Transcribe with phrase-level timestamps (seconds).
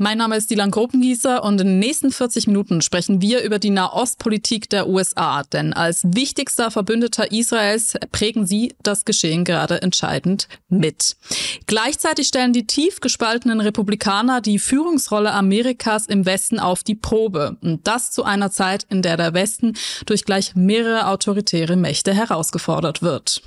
[0.00, 3.70] Mein Name ist Dilan Gruppengießer und in den nächsten 40 Minuten sprechen wir über die
[3.70, 11.16] Nahostpolitik der USA, denn als wichtigster Verbündeter Israels prägen sie das Geschehen gerade entscheidend mit.
[11.66, 17.84] Gleichzeitig stellen die tief gespaltenen Republikaner die Führungsrolle Amerikas im Westen auf die Probe und
[17.88, 19.76] das zu einer Zeit, in der der Westen
[20.06, 23.42] durch gleich mehrere autoritäre Mächte herausgefordert wird.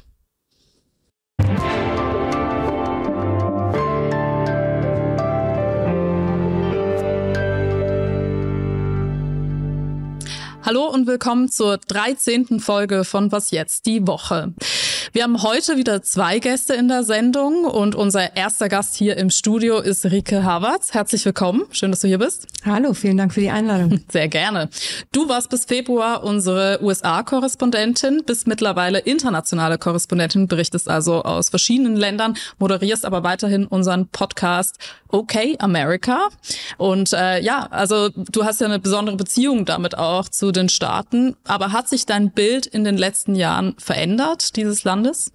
[10.64, 12.60] Hallo und willkommen zur 13.
[12.60, 14.54] Folge von Was jetzt die Woche.
[15.14, 19.30] Wir haben heute wieder zwei Gäste in der Sendung und unser erster Gast hier im
[19.30, 20.94] Studio ist Rike Havertz.
[20.94, 21.64] Herzlich willkommen.
[21.72, 22.48] Schön, dass du hier bist.
[22.66, 24.02] Hallo, vielen Dank für die Einladung.
[24.12, 24.70] Sehr gerne.
[25.12, 32.36] Du warst bis Februar unsere USA-Korrespondentin, bist mittlerweile internationale Korrespondentin, berichtest also aus verschiedenen Ländern,
[32.60, 36.30] moderierst aber weiterhin unseren Podcast Okay America.
[36.78, 41.36] Und äh, ja, also du hast ja eine besondere Beziehung damit auch zu den Staaten.
[41.46, 45.32] Aber hat sich dein Bild in den letzten Jahren verändert, dieses Landes?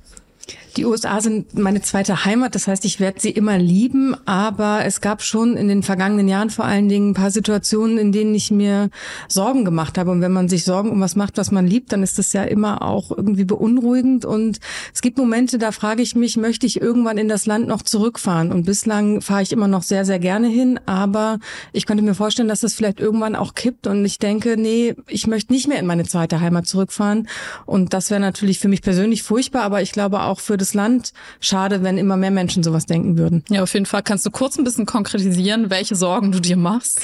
[0.76, 5.00] Die USA sind meine zweite Heimat, das heißt, ich werde sie immer lieben, aber es
[5.00, 8.50] gab schon in den vergangenen Jahren vor allen Dingen ein paar Situationen, in denen ich
[8.50, 8.90] mir
[9.26, 10.10] Sorgen gemacht habe.
[10.10, 12.42] Und wenn man sich Sorgen um was macht, was man liebt, dann ist das ja
[12.42, 14.26] immer auch irgendwie beunruhigend.
[14.26, 14.58] Und
[14.92, 18.52] es gibt Momente, da frage ich mich, möchte ich irgendwann in das Land noch zurückfahren?
[18.52, 21.38] Und bislang fahre ich immer noch sehr, sehr gerne hin, aber
[21.72, 23.86] ich könnte mir vorstellen, dass das vielleicht irgendwann auch kippt.
[23.86, 27.28] Und ich denke, nee, ich möchte nicht mehr in meine zweite Heimat zurückfahren.
[27.64, 30.74] Und das wäre natürlich für mich persönlich furchtbar, aber ich glaube auch für das das
[30.74, 33.44] Land schade, wenn immer mehr Menschen sowas denken würden.
[33.48, 34.02] Ja, auf jeden Fall.
[34.02, 37.02] Kannst du kurz ein bisschen konkretisieren, welche Sorgen du dir machst?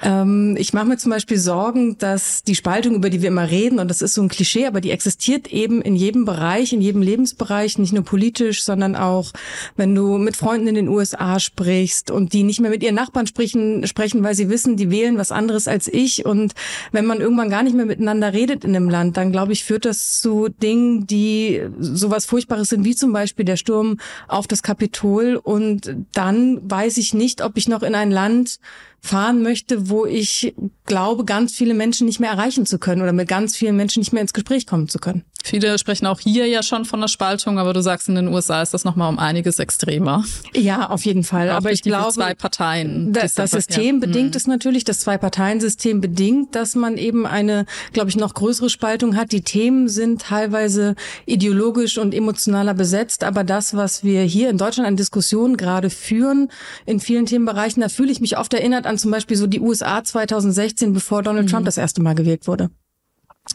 [0.00, 3.78] Ähm, ich mache mir zum Beispiel Sorgen, dass die Spaltung, über die wir immer reden,
[3.78, 7.02] und das ist so ein Klischee, aber die existiert eben in jedem Bereich, in jedem
[7.02, 9.32] Lebensbereich, nicht nur politisch, sondern auch,
[9.76, 13.26] wenn du mit Freunden in den USA sprichst und die nicht mehr mit ihren Nachbarn
[13.26, 16.24] sprechen, sprechen, weil sie wissen, die wählen was anderes als ich.
[16.24, 16.54] Und
[16.92, 19.84] wenn man irgendwann gar nicht mehr miteinander redet in einem Land, dann glaube ich, führt
[19.84, 23.98] das zu Dingen, die sowas Furchtbares sind, wie zum Beispiel der Sturm
[24.28, 25.40] auf das Kapitol.
[25.42, 28.60] Und dann weiß ich nicht, ob ich noch in ein Land
[29.00, 30.54] fahren möchte, wo ich
[30.84, 34.12] glaube, ganz viele Menschen nicht mehr erreichen zu können oder mit ganz vielen Menschen nicht
[34.12, 35.24] mehr ins Gespräch kommen zu können.
[35.44, 38.60] Viele sprechen auch hier ja schon von der Spaltung, aber du sagst, in den USA
[38.60, 40.24] ist das nochmal um einiges extremer.
[40.54, 41.48] Ja, auf jeden Fall.
[41.50, 43.12] Auch aber ich glaube, zwei Parteien.
[43.12, 44.06] Das, das System ja.
[44.06, 44.36] bedingt mhm.
[44.36, 49.32] es natürlich, das Zwei-Parteien-System bedingt, dass man eben eine, glaube ich, noch größere Spaltung hat.
[49.32, 54.88] Die Themen sind teilweise ideologisch und emotionaler besetzt, aber das, was wir hier in Deutschland
[54.88, 56.50] an Diskussionen gerade führen,
[56.84, 60.02] in vielen Themenbereichen, da fühle ich mich oft erinnert an zum Beispiel so die USA
[60.02, 61.50] 2016, bevor Donald mhm.
[61.50, 62.70] Trump das erste Mal gewählt wurde.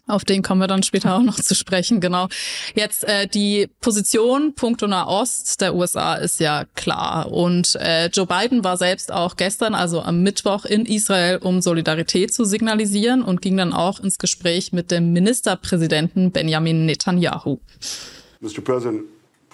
[0.07, 2.27] Auf den kommen wir dann später auch noch zu sprechen, genau.
[2.75, 7.31] Jetzt äh, die Position punkto Nahost der USA ist ja klar.
[7.31, 12.33] Und äh, Joe Biden war selbst auch gestern, also am Mittwoch in Israel, um Solidarität
[12.33, 17.59] zu signalisieren und ging dann auch ins Gespräch mit dem Ministerpräsidenten Benjamin Netanyahu.
[18.41, 18.61] Mr.
[18.61, 19.03] President,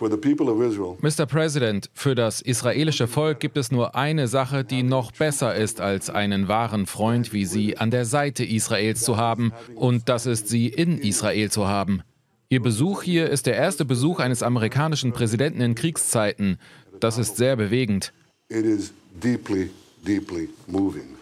[0.02, 1.26] Mr.
[1.26, 6.10] President, für das israelische Volk gibt es nur eine Sache, die noch besser ist, als
[6.10, 10.68] einen wahren Freund wie Sie an der Seite Israels zu haben, und das ist Sie
[10.68, 12.02] in Israel zu haben.
[12.50, 16.58] Ihr Besuch hier ist der erste Besuch eines amerikanischen Präsidenten in Kriegszeiten.
[17.00, 18.12] Das ist sehr bewegend.
[18.50, 19.70] It is deeply,
[20.06, 21.20] deeply moving.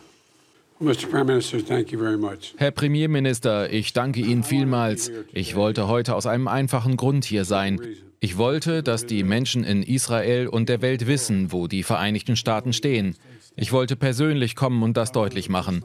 [2.57, 5.11] Herr Premierminister, ich danke Ihnen vielmals.
[5.33, 7.81] Ich wollte heute aus einem einfachen Grund hier sein.
[8.19, 12.73] Ich wollte, dass die Menschen in Israel und der Welt wissen, wo die Vereinigten Staaten
[12.73, 13.15] stehen.
[13.55, 15.83] Ich wollte persönlich kommen und das deutlich machen.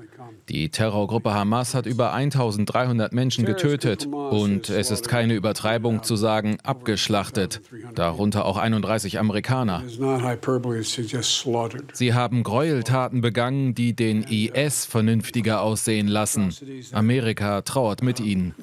[0.48, 6.59] Die Terrorgruppe Hamas hat über 1300 Menschen getötet und es ist keine Übertreibung zu sagen,
[6.65, 7.60] abgeschlachtet,
[7.94, 9.84] darunter auch 31 Amerikaner.
[11.92, 16.53] Sie haben Gräueltaten begangen, die den IS vernünftiger aussehen lassen.
[16.92, 18.54] Amerika trauert mit ihnen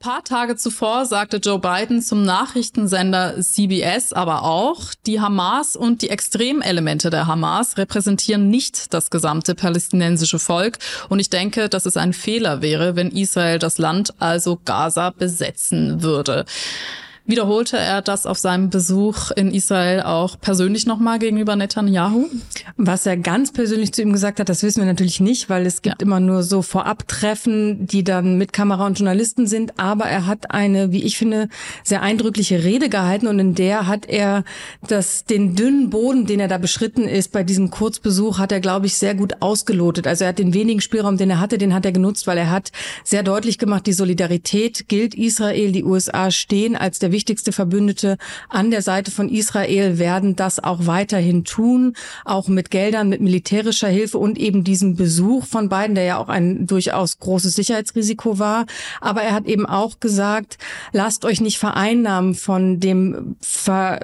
[0.00, 6.10] paar Tage zuvor sagte Joe Biden zum Nachrichtensender CBS aber auch, die Hamas und die
[6.10, 10.78] Extremelemente der Hamas repräsentieren nicht das gesamte palästinensische Volk.
[11.08, 16.00] Und ich denke, dass es ein Fehler wäre, wenn Israel das Land, also Gaza, besetzen
[16.00, 16.44] würde.
[17.28, 22.30] Wiederholte er das auf seinem Besuch in Israel auch persönlich nochmal gegenüber Netanyahu?
[22.78, 25.82] Was er ganz persönlich zu ihm gesagt hat, das wissen wir natürlich nicht, weil es
[25.82, 26.06] gibt ja.
[26.06, 29.78] immer nur so Vorabtreffen, die dann mit Kamera und Journalisten sind.
[29.78, 31.50] Aber er hat eine, wie ich finde,
[31.84, 34.42] sehr eindrückliche Rede gehalten und in der hat er
[34.88, 38.86] das, den dünnen Boden, den er da beschritten ist, bei diesem Kurzbesuch hat er, glaube
[38.86, 40.06] ich, sehr gut ausgelotet.
[40.06, 42.50] Also er hat den wenigen Spielraum, den er hatte, den hat er genutzt, weil er
[42.50, 42.72] hat
[43.04, 48.16] sehr deutlich gemacht, die Solidarität gilt Israel, die USA stehen als der wichtigste Verbündete
[48.48, 51.94] an der Seite von Israel, werden das auch weiterhin tun,
[52.24, 56.28] auch mit Geldern, mit militärischer Hilfe und eben diesem Besuch von beiden, der ja auch
[56.28, 58.66] ein durchaus großes Sicherheitsrisiko war.
[59.00, 60.58] Aber er hat eben auch gesagt,
[60.92, 63.34] lasst euch nicht vereinnahmen von dem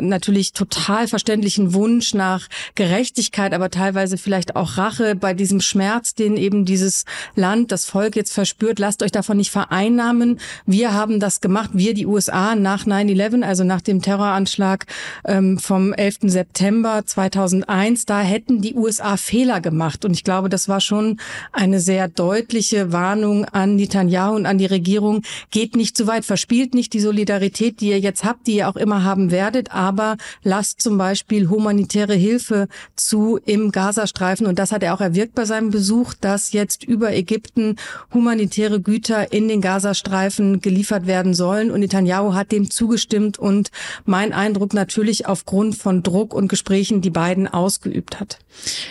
[0.00, 6.36] natürlich total verständlichen Wunsch nach Gerechtigkeit, aber teilweise vielleicht auch Rache bei diesem Schmerz, den
[6.36, 7.04] eben dieses
[7.36, 8.80] Land, das Volk jetzt verspürt.
[8.80, 10.40] Lasst euch davon nicht vereinnahmen.
[10.66, 14.86] Wir haben das gemacht, wir die USA nach 9-11, also nach dem Terroranschlag
[15.26, 16.18] ähm, vom 11.
[16.22, 18.06] September 2001.
[18.06, 20.04] Da hätten die USA Fehler gemacht.
[20.04, 21.18] Und ich glaube, das war schon
[21.52, 25.22] eine sehr deutliche Warnung an Netanyahu und an die Regierung.
[25.50, 28.76] Geht nicht zu weit, verspielt nicht die Solidarität, die ihr jetzt habt, die ihr auch
[28.76, 34.46] immer haben werdet, aber lasst zum Beispiel humanitäre Hilfe zu im Gazastreifen.
[34.46, 37.76] Und das hat er auch erwirkt bei seinem Besuch, dass jetzt über Ägypten
[38.12, 41.70] humanitäre Güter in den Gazastreifen geliefert werden sollen.
[41.70, 42.93] Und Netanyahu hat dem zugestimmt
[43.38, 43.70] und
[44.04, 48.38] mein Eindruck natürlich aufgrund von Druck und Gesprächen die beiden ausgeübt hat.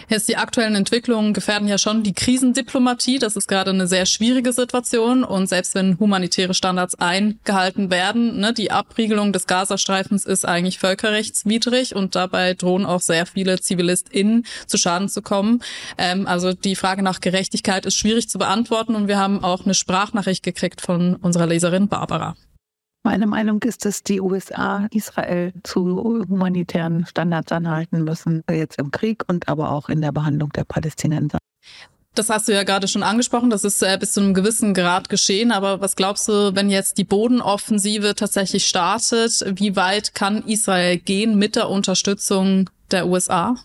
[0.09, 3.19] Jetzt die aktuellen Entwicklungen gefährden ja schon die Krisendiplomatie.
[3.19, 5.23] Das ist gerade eine sehr schwierige Situation.
[5.23, 11.95] Und selbst wenn humanitäre Standards eingehalten werden, ne, die Abriegelung des Gazastreifens ist eigentlich völkerrechtswidrig
[11.95, 15.61] und dabei drohen auch sehr viele ZivilistInnen zu Schaden zu kommen.
[15.97, 19.73] Ähm, also die Frage nach Gerechtigkeit ist schwierig zu beantworten und wir haben auch eine
[19.73, 22.35] Sprachnachricht gekriegt von unserer Leserin Barbara.
[23.05, 29.23] Meine Meinung ist, dass die USA Israel zu humanitären Standards anhalten müssen, jetzt im Krieg
[29.27, 31.37] und aber auch in der Behandlung der Palästinenser.
[32.15, 35.09] Das hast du ja gerade schon angesprochen, das ist äh, bis zu einem gewissen Grad
[35.09, 35.51] geschehen.
[35.51, 41.37] Aber was glaubst du, wenn jetzt die Bodenoffensive tatsächlich startet, wie weit kann Israel gehen
[41.37, 43.55] mit der Unterstützung der USA?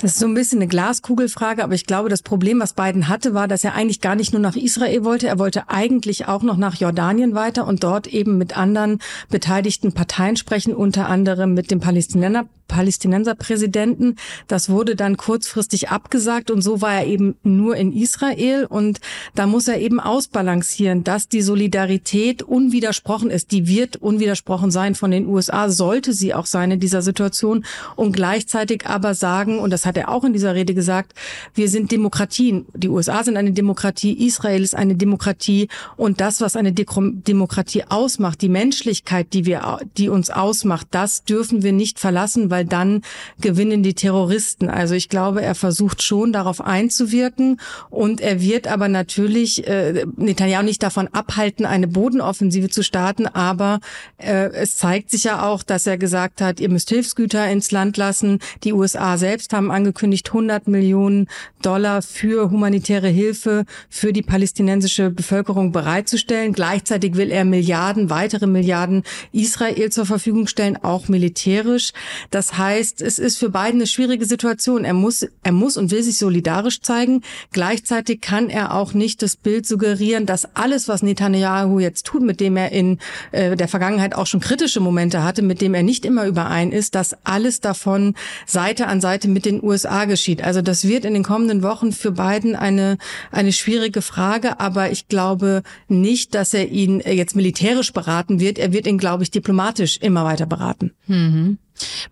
[0.00, 3.34] Das ist so ein bisschen eine Glaskugelfrage, aber ich glaube, das Problem, was Biden hatte,
[3.34, 6.56] war, dass er eigentlich gar nicht nur nach Israel wollte, er wollte eigentlich auch noch
[6.56, 11.80] nach Jordanien weiter und dort eben mit anderen beteiligten Parteien sprechen, unter anderem mit dem
[11.80, 14.16] Palästinenser Palästinenserpräsidenten.
[14.46, 19.00] Das wurde dann kurzfristig abgesagt und so war er eben nur in Israel und
[19.34, 23.50] da muss er eben ausbalancieren, dass die Solidarität unwidersprochen ist.
[23.50, 27.64] Die wird unwidersprochen sein von den USA, sollte sie auch sein in dieser Situation
[27.96, 31.14] und gleichzeitig aber sagen, und das hat er auch in dieser Rede gesagt,
[31.54, 32.66] wir sind Demokratien.
[32.74, 38.40] Die USA sind eine Demokratie, Israel ist eine Demokratie und das, was eine Demokratie ausmacht,
[38.42, 43.02] die Menschlichkeit, die wir, die uns ausmacht, das dürfen wir nicht verlassen, weil dann
[43.40, 44.68] gewinnen die Terroristen.
[44.68, 47.60] Also ich glaube, er versucht schon darauf einzuwirken
[47.90, 53.80] und er wird aber natürlich äh, Netanyahu nicht davon abhalten, eine Bodenoffensive zu starten, aber
[54.18, 57.96] äh, es zeigt sich ja auch, dass er gesagt hat, ihr müsst Hilfsgüter ins Land
[57.96, 58.38] lassen.
[58.64, 61.28] Die USA selbst haben angekündigt, 100 Millionen
[61.62, 66.52] Dollar für humanitäre Hilfe für die palästinensische Bevölkerung bereitzustellen.
[66.52, 71.92] Gleichzeitig will er Milliarden, weitere Milliarden Israel zur Verfügung stellen, auch militärisch.
[72.30, 74.84] Das heißt, es ist für Biden eine schwierige Situation.
[74.84, 77.22] Er muss, er muss und will sich solidarisch zeigen.
[77.52, 82.40] Gleichzeitig kann er auch nicht das Bild suggerieren, dass alles, was Netanyahu jetzt tut, mit
[82.40, 82.98] dem er in
[83.32, 86.94] äh, der Vergangenheit auch schon kritische Momente hatte, mit dem er nicht immer überein ist,
[86.94, 88.14] dass alles davon
[88.46, 90.42] Seite an Seite mit den USA geschieht.
[90.42, 92.98] Also das wird in den kommenden Wochen für Biden eine,
[93.30, 98.58] eine schwierige Frage, aber ich glaube nicht, dass er ihn jetzt militärisch beraten wird.
[98.58, 100.92] Er wird ihn, glaube ich, diplomatisch immer weiter beraten.
[101.06, 101.58] Mhm.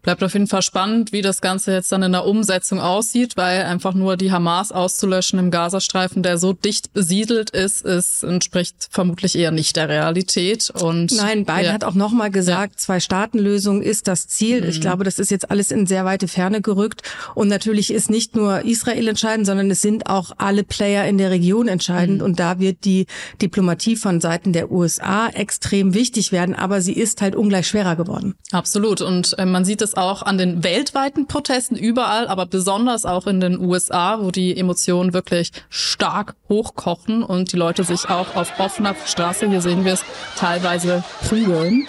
[0.02, 3.62] Bleibt auf jeden Fall spannend, wie das Ganze jetzt dann in der Umsetzung aussieht, weil
[3.64, 9.36] einfach nur die Hamas auszulöschen im Gazastreifen, der so dicht besiedelt ist, ist entspricht vermutlich
[9.36, 10.70] eher nicht der Realität.
[10.70, 11.72] Und Nein, Biden ja.
[11.72, 12.78] hat auch nochmal gesagt, ja.
[12.78, 14.62] Zwei-Staaten-Lösung ist das Ziel.
[14.62, 14.68] Mhm.
[14.68, 17.02] Ich glaube, das ist jetzt alles in sehr weite Ferne gerückt.
[17.34, 21.30] Und natürlich ist nicht nur Israel entscheidend, sondern es sind auch alle Player in der
[21.30, 22.18] Region entscheidend.
[22.18, 22.24] Mhm.
[22.24, 23.06] Und da wird die
[23.40, 26.54] Diplomatie von Seiten der USA extrem wichtig werden.
[26.54, 28.34] Aber sie ist halt ungleich schwerer geworden.
[28.52, 29.00] Absolut.
[29.00, 33.40] Und ähm, man sieht es auch an den weltweiten Protesten überall, aber besonders auch in
[33.40, 38.94] den USA, wo die Emotionen wirklich stark hochkochen und die Leute sich auch auf offener
[39.06, 40.04] Straße, hier sehen wir es,
[40.36, 41.88] teilweise prügeln.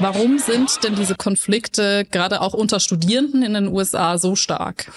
[0.00, 4.90] Warum sind denn diese Konflikte gerade auch unter Studierenden in den USA so stark?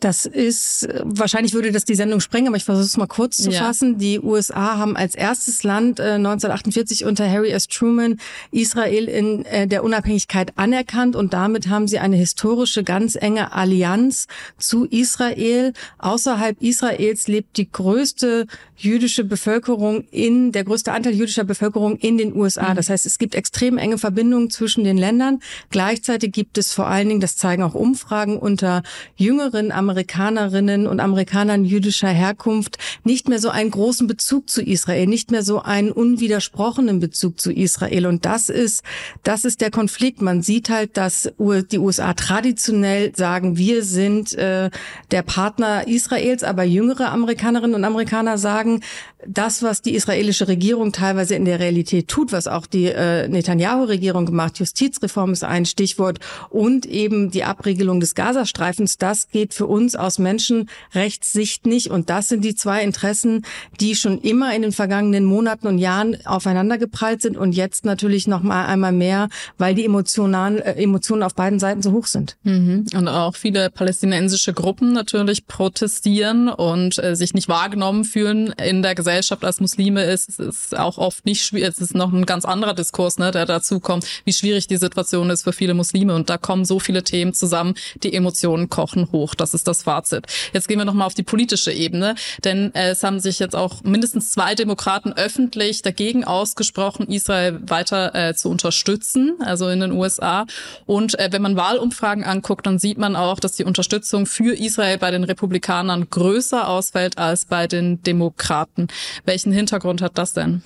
[0.00, 3.50] Das ist, wahrscheinlich würde das die Sendung sprengen, aber ich versuche es mal kurz zu
[3.50, 3.60] ja.
[3.60, 3.98] fassen.
[3.98, 7.66] Die USA haben als erstes Land äh, 1948 unter Harry S.
[7.68, 8.18] Truman
[8.50, 14.26] Israel in äh, der Unabhängigkeit anerkannt und damit haben sie eine historische, ganz enge Allianz
[14.56, 15.72] zu Israel.
[15.98, 18.46] Außerhalb Israels lebt die größte
[18.78, 22.70] jüdische Bevölkerung in, der größte Anteil jüdischer Bevölkerung in den USA.
[22.70, 22.76] Mhm.
[22.76, 25.40] Das heißt, es gibt extrem enge Verbindungen zwischen den Ländern.
[25.70, 28.82] Gleichzeitig gibt es vor allen Dingen, das zeigen auch Umfragen unter
[29.16, 35.30] jüngeren Amerikanerinnen und Amerikanern jüdischer Herkunft nicht mehr so einen großen Bezug zu Israel, nicht
[35.30, 38.06] mehr so einen unwidersprochenen Bezug zu Israel.
[38.06, 38.82] Und das ist,
[39.22, 40.20] das ist der Konflikt.
[40.20, 44.68] Man sieht halt, dass die USA traditionell sagen, wir sind äh,
[45.10, 48.82] der Partner Israels, aber jüngere Amerikanerinnen und Amerikaner sagen,
[49.26, 54.26] das, was die israelische Regierung teilweise in der Realität tut, was auch die äh, Netanyahu-Regierung
[54.26, 56.20] gemacht, Justizreform ist ein Stichwort
[56.50, 61.90] und eben die Abregelung des Gazastreifens, das geht für uns aus Menschenrechtssicht nicht.
[61.90, 63.44] Und das sind die zwei Interessen,
[63.80, 68.42] die schon immer in den vergangenen Monaten und Jahren aufeinandergeprallt sind und jetzt natürlich noch
[68.42, 72.36] mal einmal mehr, weil die Emotionen, äh, Emotionen auf beiden Seiten so hoch sind.
[72.44, 72.86] Mhm.
[72.94, 78.94] Und auch viele palästinensische Gruppen natürlich protestieren und äh, sich nicht wahrgenommen fühlen in der
[78.94, 81.70] Gesellschaft Gesellschaft als Muslime ist, ist auch oft nicht schwierig.
[81.70, 85.30] Es ist noch ein ganz anderer Diskurs, ne, der dazu kommt, wie schwierig die Situation
[85.30, 86.14] ist für viele Muslime.
[86.14, 89.34] Und da kommen so viele Themen zusammen, die Emotionen kochen hoch.
[89.34, 90.26] Das ist das Fazit.
[90.52, 93.82] Jetzt gehen wir nochmal auf die politische Ebene, denn äh, es haben sich jetzt auch
[93.82, 100.44] mindestens zwei Demokraten öffentlich dagegen ausgesprochen, Israel weiter äh, zu unterstützen, also in den USA.
[100.84, 104.98] Und äh, wenn man Wahlumfragen anguckt, dann sieht man auch, dass die Unterstützung für Israel
[104.98, 108.88] bei den Republikanern größer ausfällt als bei den Demokraten.
[109.24, 110.62] Welchen Hintergrund hat das denn?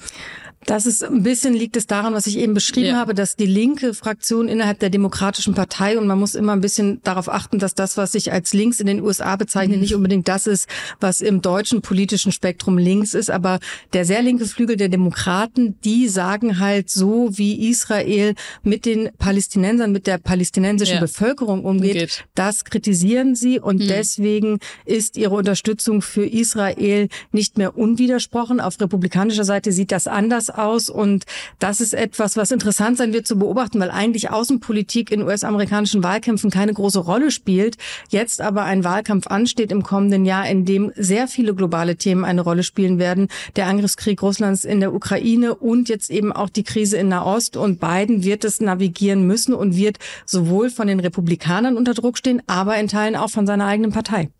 [0.67, 2.97] Das ist ein bisschen liegt es daran, was ich eben beschrieben ja.
[2.97, 7.01] habe, dass die linke Fraktion innerhalb der Demokratischen Partei und man muss immer ein bisschen
[7.03, 9.83] darauf achten, dass das, was sich als links in den USA bezeichnet, mhm.
[9.83, 10.69] nicht unbedingt das ist,
[11.01, 13.31] was im deutschen politischen Spektrum links ist.
[13.31, 13.59] Aber
[13.93, 19.91] der sehr linke Flügel der Demokraten, die sagen halt so, wie Israel mit den Palästinensern,
[19.91, 21.01] mit der palästinensischen ja.
[21.01, 22.25] Bevölkerung umgeht, Geht.
[22.35, 23.89] das kritisieren sie und mhm.
[23.89, 28.61] deswegen ist ihre Unterstützung für Israel nicht mehr unwidersprochen.
[28.61, 30.89] Auf republikanischer Seite sieht das anders aus.
[30.89, 31.25] Und
[31.59, 36.51] das ist etwas, was interessant sein wird zu beobachten, weil eigentlich Außenpolitik in US-amerikanischen Wahlkämpfen
[36.51, 37.77] keine große Rolle spielt.
[38.09, 42.43] Jetzt aber ein Wahlkampf ansteht im kommenden Jahr, in dem sehr viele globale Themen eine
[42.43, 43.29] Rolle spielen werden.
[43.57, 47.57] Der Angriffskrieg Russlands in der Ukraine und jetzt eben auch die Krise in Nahost.
[47.57, 52.43] Und Biden wird es navigieren müssen und wird sowohl von den Republikanern unter Druck stehen,
[52.47, 54.31] aber in Teilen auch von seiner eigenen Partei.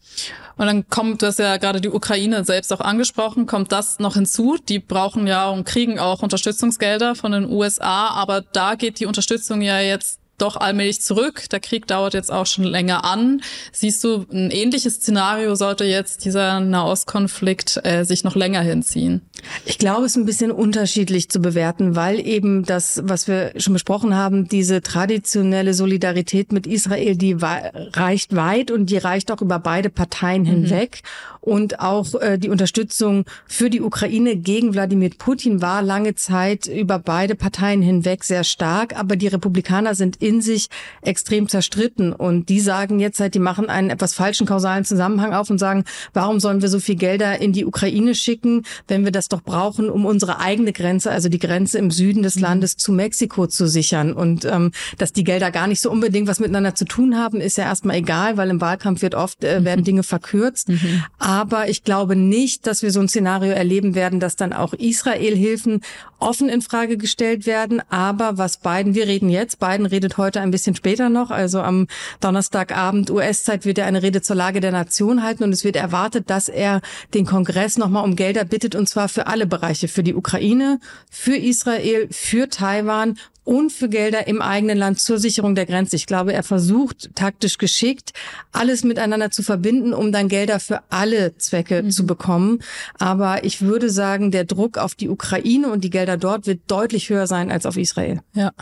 [0.57, 4.59] Und dann kommt das ja gerade die Ukraine selbst auch angesprochen, kommt das noch hinzu.
[4.69, 9.63] Die brauchen ja und kriegen auch Unterstützungsgelder von den USA, aber da geht die Unterstützung
[9.63, 11.49] ja jetzt doch allmählich zurück.
[11.51, 13.43] Der Krieg dauert jetzt auch schon länger an.
[13.71, 19.23] Siehst du, ein ähnliches Szenario sollte jetzt dieser Nahostkonflikt äh, sich noch länger hinziehen?
[19.65, 23.73] Ich glaube, es ist ein bisschen unterschiedlich zu bewerten, weil eben das, was wir schon
[23.73, 29.59] besprochen haben, diese traditionelle Solidarität mit Israel, die reicht weit und die reicht auch über
[29.59, 30.47] beide Parteien mhm.
[30.47, 31.03] hinweg.
[31.43, 37.01] Und auch äh, die Unterstützung für die Ukraine gegen Wladimir Putin war lange Zeit über
[37.01, 38.97] beide Parteien hinweg sehr stark.
[38.97, 40.69] Aber die Republikaner sind in sich
[41.03, 42.13] extrem zerstritten.
[42.13, 45.83] Und die sagen jetzt halt, die machen einen etwas falschen kausalen Zusammenhang auf und sagen,
[46.15, 49.91] warum sollen wir so viel Gelder in die Ukraine schicken, wenn wir das doch brauchen,
[49.91, 52.43] um unsere eigene Grenze, also die Grenze im Süden des mhm.
[52.43, 54.13] Landes zu Mexiko zu sichern.
[54.13, 57.59] Und ähm, dass die Gelder gar nicht so unbedingt was miteinander zu tun haben, ist
[57.59, 59.87] ja erstmal egal, weil im Wahlkampf wird oft äh, werden mhm.
[59.87, 60.69] Dinge verkürzt.
[60.69, 61.03] Mhm.
[61.33, 65.81] Aber ich glaube nicht, dass wir so ein Szenario erleben werden, dass dann auch Israel-Hilfen
[66.19, 67.81] offen in Frage gestellt werden.
[67.89, 71.87] Aber was Biden, wir reden jetzt, Biden redet heute ein bisschen später noch, also am
[72.21, 75.43] Donnerstagabend US-Zeit wird er eine Rede zur Lage der Nation halten.
[75.43, 76.83] Und es wird erwartet, dass er
[77.15, 81.37] den Kongress nochmal um Gelder bittet und zwar für alle Bereiche, für die Ukraine, für
[81.37, 85.97] Israel, für Taiwan und für Gelder im eigenen Land zur Sicherung der Grenze.
[85.97, 88.13] Ich glaube, er versucht taktisch geschickt,
[88.53, 91.91] alles miteinander zu verbinden, um dann Gelder für alle Zwecke mhm.
[91.91, 92.61] zu bekommen.
[92.99, 97.11] Aber ich würde sagen, der Druck auf die Ukraine und die Gelder dort wird deutlich
[97.11, 98.21] höher sein als auf Israel.
[98.35, 98.53] Ja.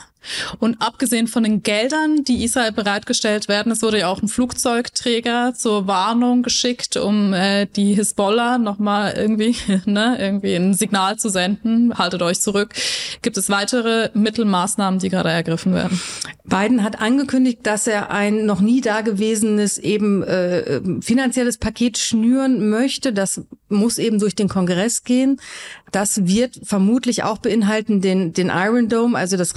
[0.59, 5.55] Und abgesehen von den Geldern, die Israel bereitgestellt werden, es wurde ja auch ein Flugzeugträger
[5.55, 11.97] zur Warnung geschickt, um äh, die Hisbollah nochmal irgendwie, ne, irgendwie ein Signal zu senden.
[11.97, 12.75] Haltet euch zurück.
[13.23, 16.01] Gibt es weitere Mittelmaßnahmen, die gerade ergriffen werden?
[16.45, 23.13] Biden hat angekündigt, dass er ein noch nie dagewesenes eben äh, finanzielles Paket schnüren möchte.
[23.13, 25.41] Das muss eben durch den Kongress gehen.
[25.93, 29.57] Das wird vermutlich auch beinhalten, den, den Iron Dome, also das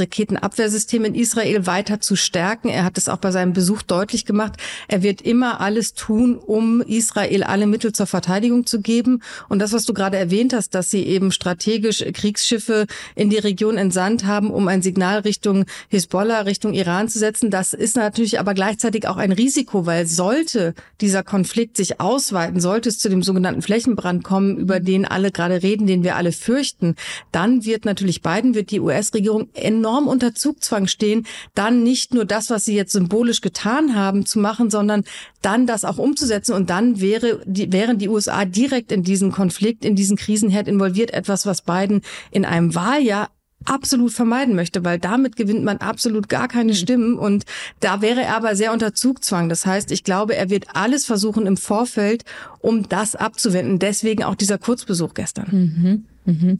[0.53, 2.69] Raketenabwehrsystem in Israel weiter zu stärken.
[2.69, 4.53] Er hat es auch bei seinem Besuch deutlich gemacht.
[4.87, 9.21] Er wird immer alles tun, um Israel alle Mittel zur Verteidigung zu geben.
[9.49, 13.77] Und das, was du gerade erwähnt hast, dass sie eben strategisch Kriegsschiffe in die Region
[13.77, 18.53] entsandt haben, um ein Signal Richtung Hisbollah, Richtung Iran zu setzen, das ist natürlich aber
[18.53, 23.61] gleichzeitig auch ein Risiko, weil sollte dieser Konflikt sich ausweiten, sollte es zu dem sogenannten
[23.61, 26.95] Flächenbrand kommen, über den alle gerade reden, den wir alle fürchten,
[27.31, 32.49] dann wird natürlich Biden, wird die US-Regierung enorm unter Zugzwang stehen, dann nicht nur das,
[32.49, 35.05] was sie jetzt symbolisch getan haben, zu machen, sondern
[35.41, 36.53] dann das auch umzusetzen.
[36.53, 41.11] Und dann wäre die, wären die USA direkt in diesen Konflikt, in diesen Krisenherd involviert,
[41.11, 43.29] etwas, was Biden in einem Wahljahr
[43.65, 47.45] absolut vermeiden möchte, weil damit gewinnt man absolut gar keine Stimmen und
[47.79, 49.47] da wäre er aber sehr unter Zugzwang.
[49.47, 52.25] Das heißt, ich glaube, er wird alles versuchen im Vorfeld,
[52.59, 53.79] um das abzuwenden.
[53.79, 55.47] Deswegen auch dieser Kurzbesuch gestern.
[55.51, 56.05] Mhm.
[56.25, 56.59] Mhm.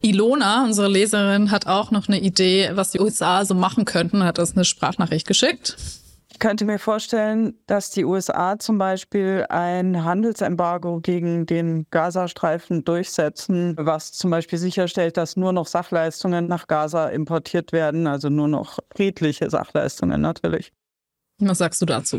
[0.00, 4.38] Ilona, unsere Leserin, hat auch noch eine Idee, was die USA so machen könnten, hat
[4.38, 5.76] uns eine Sprachnachricht geschickt.
[6.34, 13.76] Ich könnte mir vorstellen, dass die USA zum Beispiel ein Handelsembargo gegen den Gazastreifen durchsetzen,
[13.78, 18.80] was zum Beispiel sicherstellt, dass nur noch Sachleistungen nach Gaza importiert werden, also nur noch
[18.96, 20.72] friedliche Sachleistungen natürlich.
[21.38, 22.18] Was sagst du dazu?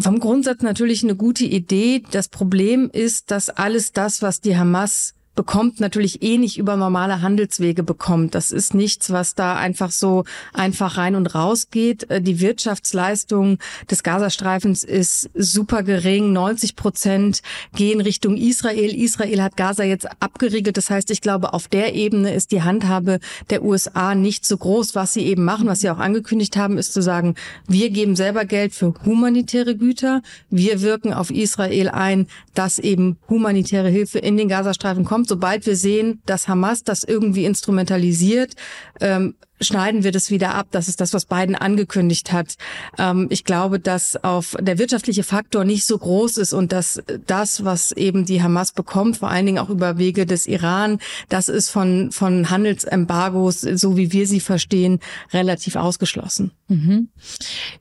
[0.00, 2.02] Vom Grundsatz natürlich eine gute Idee.
[2.10, 7.22] Das Problem ist, dass alles das, was die Hamas bekommt, natürlich eh nicht über normale
[7.22, 8.34] Handelswege bekommt.
[8.34, 12.10] Das ist nichts, was da einfach so einfach rein und raus geht.
[12.10, 16.32] Äh, die Wirtschaftsleistung des Gazastreifens ist super gering.
[16.32, 17.42] 90 Prozent
[17.74, 18.94] gehen Richtung Israel.
[18.94, 20.76] Israel hat Gaza jetzt abgeriegelt.
[20.76, 24.94] Das heißt, ich glaube, auf der Ebene ist die Handhabe der USA nicht so groß.
[24.94, 27.34] Was sie eben machen, was sie auch angekündigt haben, ist zu sagen,
[27.68, 30.22] wir geben selber Geld für humanitäre Güter.
[30.48, 35.76] Wir wirken auf Israel ein, dass eben humanitäre Hilfe in den Gazastreifen kommt sobald wir
[35.76, 38.54] sehen, dass Hamas das irgendwie instrumentalisiert,
[39.00, 40.68] ähm, schneiden wir das wieder ab.
[40.70, 42.56] Das ist das, was Biden angekündigt hat.
[42.98, 47.64] Ähm, ich glaube, dass auf der wirtschaftliche Faktor nicht so groß ist und dass das,
[47.64, 50.98] was eben die Hamas bekommt, vor allen Dingen auch über Wege des Iran,
[51.28, 55.00] das ist von, von Handelsembargos, so wie wir sie verstehen,
[55.32, 56.52] relativ ausgeschlossen.
[56.68, 57.08] Mhm.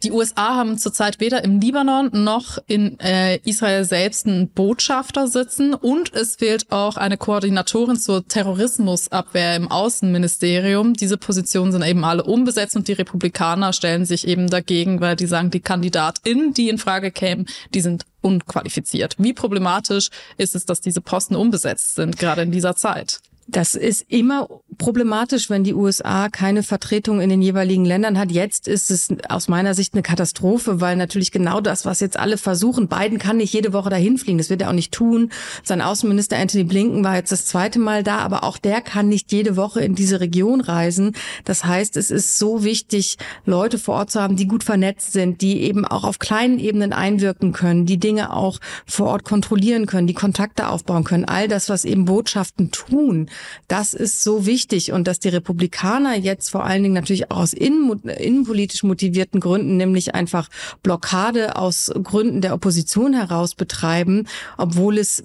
[0.03, 5.73] Die USA haben zurzeit weder im Libanon noch in äh, Israel selbst einen Botschafter sitzen
[5.73, 10.93] und es fehlt auch eine Koordinatorin zur Terrorismusabwehr im Außenministerium.
[10.93, 15.15] Diese Position Positionen sind eben alle unbesetzt und die Republikaner stellen sich eben dagegen, weil
[15.15, 19.15] die sagen, die KandidatInnen, die in Frage kämen, die sind unqualifiziert.
[19.17, 23.19] Wie problematisch ist es, dass diese Posten unbesetzt sind, gerade in dieser Zeit?
[23.47, 28.31] Das ist immer problematisch, wenn die USA keine Vertretung in den jeweiligen Ländern hat.
[28.31, 32.37] Jetzt ist es aus meiner Sicht eine Katastrophe, weil natürlich genau das, was jetzt alle
[32.37, 34.37] versuchen, Biden kann nicht jede Woche dahin fliegen.
[34.37, 35.31] Das wird er auch nicht tun.
[35.63, 39.31] Sein Außenminister Anthony Blinken war jetzt das zweite Mal da, aber auch der kann nicht
[39.31, 41.15] jede Woche in diese Region reisen.
[41.45, 45.41] Das heißt, es ist so wichtig, Leute vor Ort zu haben, die gut vernetzt sind,
[45.41, 50.07] die eben auch auf kleinen Ebenen einwirken können, die Dinge auch vor Ort kontrollieren können,
[50.07, 51.25] die Kontakte aufbauen können.
[51.25, 53.29] All das, was eben Botschaften tun,
[53.67, 57.53] das ist so wichtig und dass die Republikaner jetzt vor allen Dingen natürlich auch aus
[57.53, 60.49] innen, innenpolitisch motivierten Gründen, nämlich einfach
[60.83, 65.23] Blockade aus Gründen der Opposition heraus betreiben, obwohl es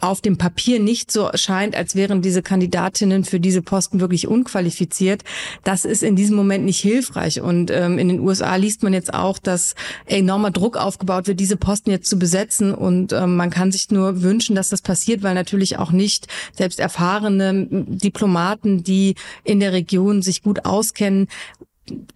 [0.00, 5.22] auf dem Papier nicht so scheint, als wären diese Kandidatinnen für diese Posten wirklich unqualifiziert.
[5.62, 7.40] Das ist in diesem Moment nicht hilfreich.
[7.40, 9.74] Und ähm, in den USA liest man jetzt auch, dass
[10.06, 12.74] enormer Druck aufgebaut wird, diese Posten jetzt zu besetzen.
[12.74, 16.80] Und ähm, man kann sich nur wünschen, dass das passiert, weil natürlich auch nicht selbst
[16.80, 21.28] erfahrene Diplomaten, die in der Region sich gut auskennen,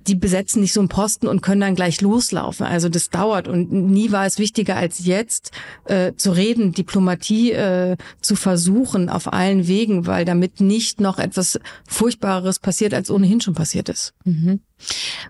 [0.06, 2.64] die besetzen nicht so einen Posten und können dann gleich loslaufen.
[2.64, 5.52] Also das dauert und nie war es wichtiger als jetzt
[5.84, 11.60] äh, zu reden, Diplomatie äh, zu versuchen auf allen Wegen, weil damit nicht noch etwas
[11.86, 14.14] Furchtbares passiert, als ohnehin schon passiert ist.
[14.24, 14.60] Mhm.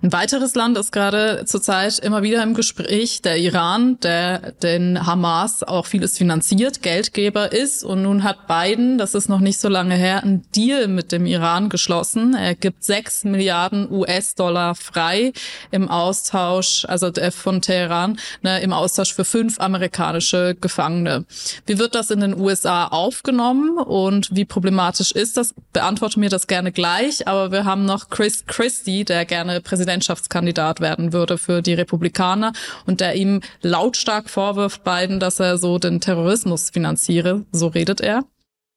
[0.03, 5.63] Ein weiteres Land ist gerade zurzeit immer wieder im Gespräch, der Iran, der den Hamas
[5.63, 7.83] auch vieles finanziert, Geldgeber ist.
[7.83, 11.27] Und nun hat Biden, das ist noch nicht so lange her, einen Deal mit dem
[11.27, 12.35] Iran geschlossen.
[12.35, 15.33] Er gibt sechs Milliarden US-Dollar frei
[15.71, 21.25] im Austausch, also von Teheran, ne, im Austausch für fünf amerikanische Gefangene.
[21.67, 25.55] Wie wird das in den USA aufgenommen und wie problematisch ist das?
[25.73, 30.81] Beantworte mir das gerne gleich, aber wir haben noch Chris Christie, der gerne gerne Präsidentschaftskandidat
[30.81, 32.53] werden würde für die Republikaner
[32.87, 37.45] und der ihm lautstark vorwirft, Biden, dass er so den Terrorismus finanziere.
[37.53, 38.25] So redet er.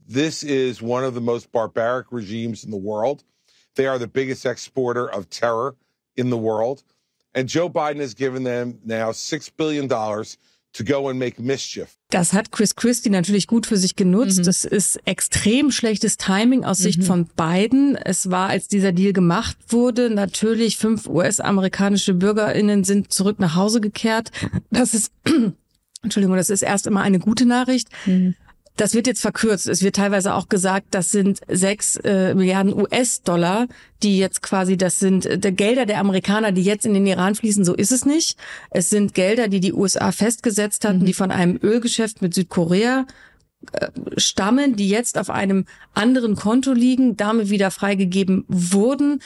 [0.08, 3.24] This is one of the most barbaric regimes in the world.
[3.76, 5.76] They are the biggest exporter of terror
[6.16, 6.84] in the world.
[7.34, 9.88] And Joe Biden has given them now $6 billion
[10.74, 11.98] to go and make mischief.
[12.10, 14.40] Das hat Chris Christie natürlich gut für sich genutzt.
[14.40, 14.44] Mhm.
[14.44, 17.04] Das ist extrem schlechtes Timing aus Sicht mhm.
[17.04, 17.96] von Biden.
[17.96, 23.82] Es war, als dieser Deal gemacht wurde, natürlich fünf US-amerikanische BürgerInnen sind zurück nach Hause
[23.82, 24.32] gekehrt.
[24.70, 25.12] Das ist,
[26.04, 27.90] Entschuldigung, das ist erst immer eine gute Nachricht.
[28.06, 28.36] Mhm.
[28.78, 29.68] Das wird jetzt verkürzt.
[29.68, 33.68] Es wird teilweise auch gesagt, das sind sechs äh, Milliarden US-Dollar,
[34.02, 37.66] die jetzt quasi, das sind äh, Gelder der Amerikaner, die jetzt in den Iran fließen.
[37.66, 38.38] So ist es nicht.
[38.70, 41.06] Es sind Gelder, die die USA festgesetzt hatten, mhm.
[41.06, 43.06] die von einem Ölgeschäft mit Südkorea
[43.74, 49.20] äh, stammen, die jetzt auf einem anderen Konto liegen, damit wieder freigegeben wurden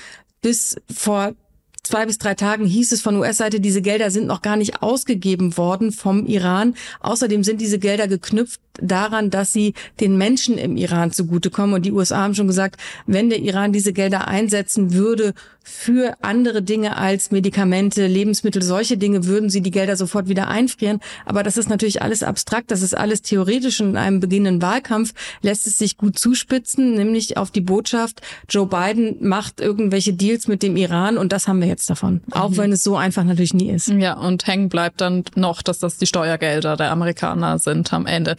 [0.45, 1.34] bis vor
[1.81, 5.58] zwei bis drei Tagen hieß es von US-Seite, diese Gelder sind noch gar nicht ausgegeben
[5.58, 6.75] worden vom Iran.
[6.99, 11.75] Außerdem sind diese Gelder geknüpft daran, dass sie den Menschen im Iran zugutekommen.
[11.75, 15.33] Und die USA haben schon gesagt, wenn der Iran diese Gelder einsetzen würde
[15.67, 20.99] für andere Dinge als Medikamente, Lebensmittel, solche Dinge, würden sie die Gelder sofort wieder einfrieren.
[21.25, 23.81] Aber das ist natürlich alles abstrakt, das ist alles theoretisch.
[23.81, 28.67] Und in einem beginnenden Wahlkampf lässt es sich gut zuspitzen, nämlich auf die Botschaft, Joe
[28.67, 32.21] Biden macht irgendwelche Deals mit dem Iran und das haben wir jetzt davon.
[32.29, 32.57] Auch mhm.
[32.57, 33.88] wenn es so einfach natürlich nie ist.
[33.88, 38.35] Ja, und hängen bleibt dann noch, dass das die Steuergelder der Amerikaner sind am Ende.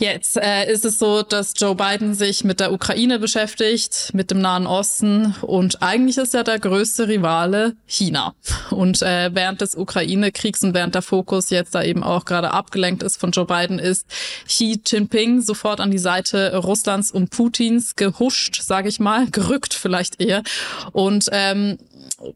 [0.00, 4.40] Jetzt äh, ist es so, dass Joe Biden sich mit der Ukraine beschäftigt, mit dem
[4.40, 8.32] Nahen Osten und eigentlich ist ja der größte Rivale China.
[8.70, 13.02] Und äh, während des Ukraine-Kriegs und während der Fokus jetzt da eben auch gerade abgelenkt
[13.02, 14.06] ist von Joe Biden, ist
[14.46, 20.20] Xi Jinping sofort an die Seite Russlands und Putins gehuscht, sage ich mal, gerückt vielleicht
[20.20, 20.44] eher.
[20.92, 21.76] Und ähm,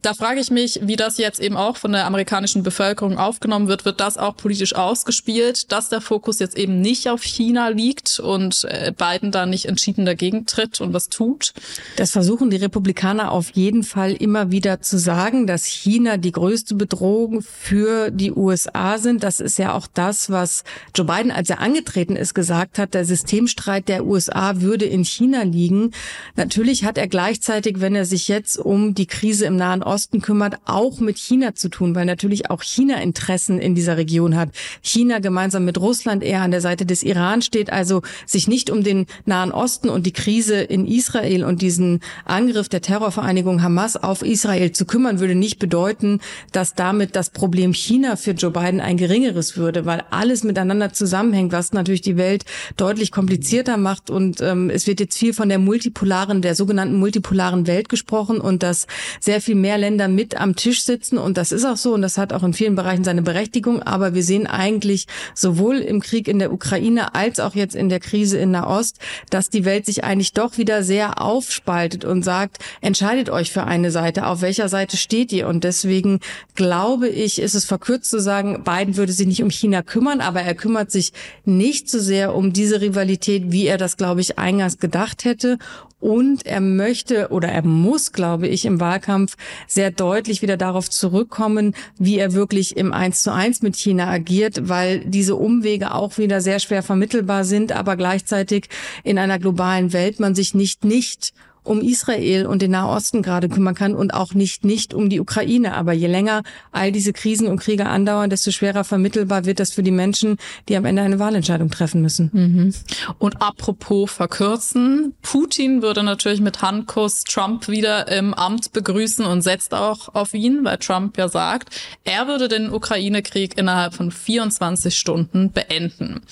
[0.02, 3.85] da frage ich mich, wie das jetzt eben auch von der amerikanischen Bevölkerung aufgenommen wird.
[3.85, 8.64] Wird das auch politisch ausgespielt, dass der Fokus jetzt eben nicht auf China liegt und
[8.64, 11.52] äh, Biden da nicht entschieden dagegen tritt und was tut?
[11.96, 16.74] Das versuchen die Republikaner auf jeden Fall immer wieder zu sagen, dass China die größte
[16.74, 19.22] Bedrohung für die USA sind.
[19.22, 22.94] Das ist ja auch das, was Joe Biden, als er angetreten ist, gesagt hat.
[22.94, 25.92] Der Systemstreit der USA würde in China liegen.
[26.37, 30.57] Natürlich hat er gleichzeitig, wenn er sich jetzt um die Krise im Nahen Osten kümmert,
[30.64, 34.48] auch mit China zu tun, weil natürlich auch China Interessen in dieser Region hat.
[34.81, 38.83] China gemeinsam mit Russland eher an der Seite des Iran steht, also sich nicht um
[38.83, 44.22] den Nahen Osten und die Krise in Israel und diesen Angriff der Terrorvereinigung Hamas auf
[44.22, 46.18] Israel zu kümmern, würde nicht bedeuten,
[46.51, 51.53] dass damit das Problem China für Joe Biden ein geringeres würde, weil alles miteinander zusammenhängt,
[51.53, 52.44] was natürlich die Welt
[52.77, 54.11] deutlich komplizierter macht.
[54.11, 58.64] Und ähm, es wird jetzt viel von der multipolaren, der sogenannten multipolaren Welt gesprochen und
[58.64, 58.88] dass
[59.20, 62.18] sehr viel mehr Länder mit am Tisch sitzen und das ist auch so und das
[62.18, 63.82] hat auch in vielen Bereichen seine Berechtigung.
[63.82, 68.00] Aber wir sehen eigentlich sowohl im Krieg in der Ukraine als auch jetzt in der
[68.00, 68.98] Krise in Nahost,
[69.30, 73.90] dass die Welt sich eigentlich doch wieder sehr aufspaltet und sagt, entscheidet euch für eine
[73.90, 75.48] Seite, auf welcher Seite steht ihr?
[75.48, 76.20] Und deswegen
[76.54, 80.42] glaube ich, ist es verkürzt zu sagen, Biden würde sich nicht um China kümmern, aber
[80.42, 81.12] er kümmert sich
[81.44, 85.58] nicht so sehr um diese Rivalität, wie er das, glaube ich, eingangs gedacht hätte.
[86.00, 89.31] Und er möchte oder er muss, glaube ich, im Wahlkampf
[89.66, 94.68] sehr deutlich wieder darauf zurückkommen, wie er wirklich im Eins zu eins mit China agiert,
[94.68, 98.68] weil diese Umwege auch wieder sehr schwer vermittelbar sind, aber gleichzeitig
[99.04, 101.32] in einer globalen Welt man sich nicht nicht
[101.64, 105.75] um Israel und den Nahosten gerade kümmern kann und auch nicht nicht um die Ukraine.
[105.75, 109.83] Aber je länger all diese Krisen und Kriege andauern, desto schwerer vermittelbar wird das für
[109.83, 110.37] die Menschen,
[110.68, 112.31] die am Ende eine Wahlentscheidung treffen müssen.
[112.33, 112.75] Mhm.
[113.18, 119.75] Und apropos verkürzen, Putin würde natürlich mit Handkuss Trump wieder im Amt begrüßen und setzt
[119.75, 121.70] auch auf ihn, weil Trump ja sagt,
[122.05, 126.22] er würde den Ukraine-Krieg innerhalb von 24 Stunden beenden.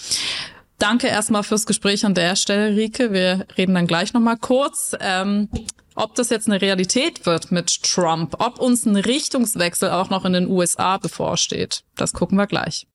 [0.81, 3.13] Danke erstmal fürs Gespräch an der Stelle, Rike.
[3.13, 4.97] Wir reden dann gleich nochmal kurz.
[4.99, 5.51] Ähm,
[5.95, 10.33] ob das jetzt eine Realität wird mit Trump, ob uns ein Richtungswechsel auch noch in
[10.33, 12.87] den USA bevorsteht, das gucken wir gleich.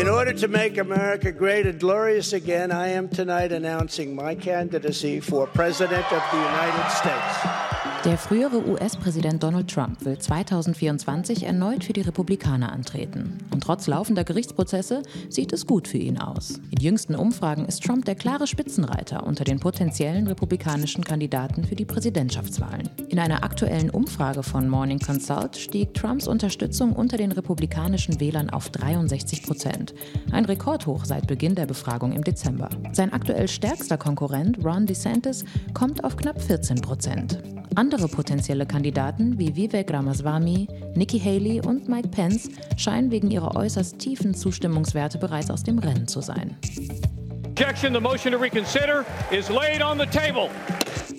[0.00, 5.20] In order to make America great and glorious again, I am tonight announcing my candidacy
[5.20, 7.81] for President of the United States.
[8.04, 13.38] Der frühere US-Präsident Donald Trump will 2024 erneut für die Republikaner antreten.
[13.52, 16.60] Und trotz laufender Gerichtsprozesse sieht es gut für ihn aus.
[16.72, 21.84] In jüngsten Umfragen ist Trump der klare Spitzenreiter unter den potenziellen republikanischen Kandidaten für die
[21.84, 22.90] Präsidentschaftswahlen.
[23.08, 28.70] In einer aktuellen Umfrage von Morning Consult stieg Trumps Unterstützung unter den republikanischen Wählern auf
[28.70, 29.94] 63 Prozent.
[30.32, 32.68] Ein Rekordhoch seit Beginn der Befragung im Dezember.
[32.90, 37.38] Sein aktuell stärkster Konkurrent Ron DeSantis kommt auf knapp 14 Prozent.
[37.74, 43.98] Andere potenzielle Kandidaten wie Vivek Ramaswamy, Nikki Haley und Mike Pence scheinen wegen ihrer äußerst
[43.98, 46.56] tiefen Zustimmungswerte bereits aus dem Rennen zu sein.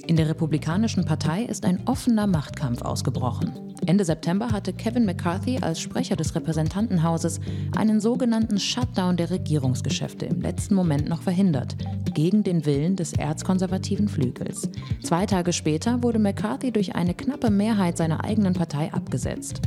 [0.06, 3.63] In der Republikanischen Partei ist ein offener Machtkampf ausgebrochen.
[3.86, 7.40] Ende September hatte Kevin McCarthy als Sprecher des Repräsentantenhauses
[7.76, 11.76] einen sogenannten Shutdown der Regierungsgeschäfte im letzten Moment noch verhindert,
[12.14, 14.70] gegen den Willen des erzkonservativen Flügels.
[15.02, 19.62] Zwei Tage später wurde McCarthy durch eine knappe Mehrheit seiner eigenen Partei abgesetzt.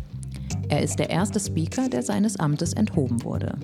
[0.69, 3.59] Er ist der erste Speaker, der seines Amtes enthoben wurde.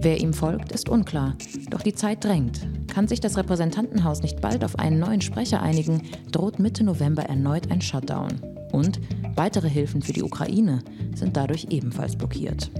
[0.00, 1.36] Wer ihm folgt, ist unklar.
[1.70, 2.66] Doch die Zeit drängt.
[2.88, 7.70] Kann sich das Repräsentantenhaus nicht bald auf einen neuen Sprecher einigen, droht Mitte November erneut
[7.70, 8.40] ein Shutdown.
[8.72, 9.00] Und
[9.36, 10.82] weitere Hilfen für die Ukraine
[11.14, 12.70] sind dadurch ebenfalls blockiert.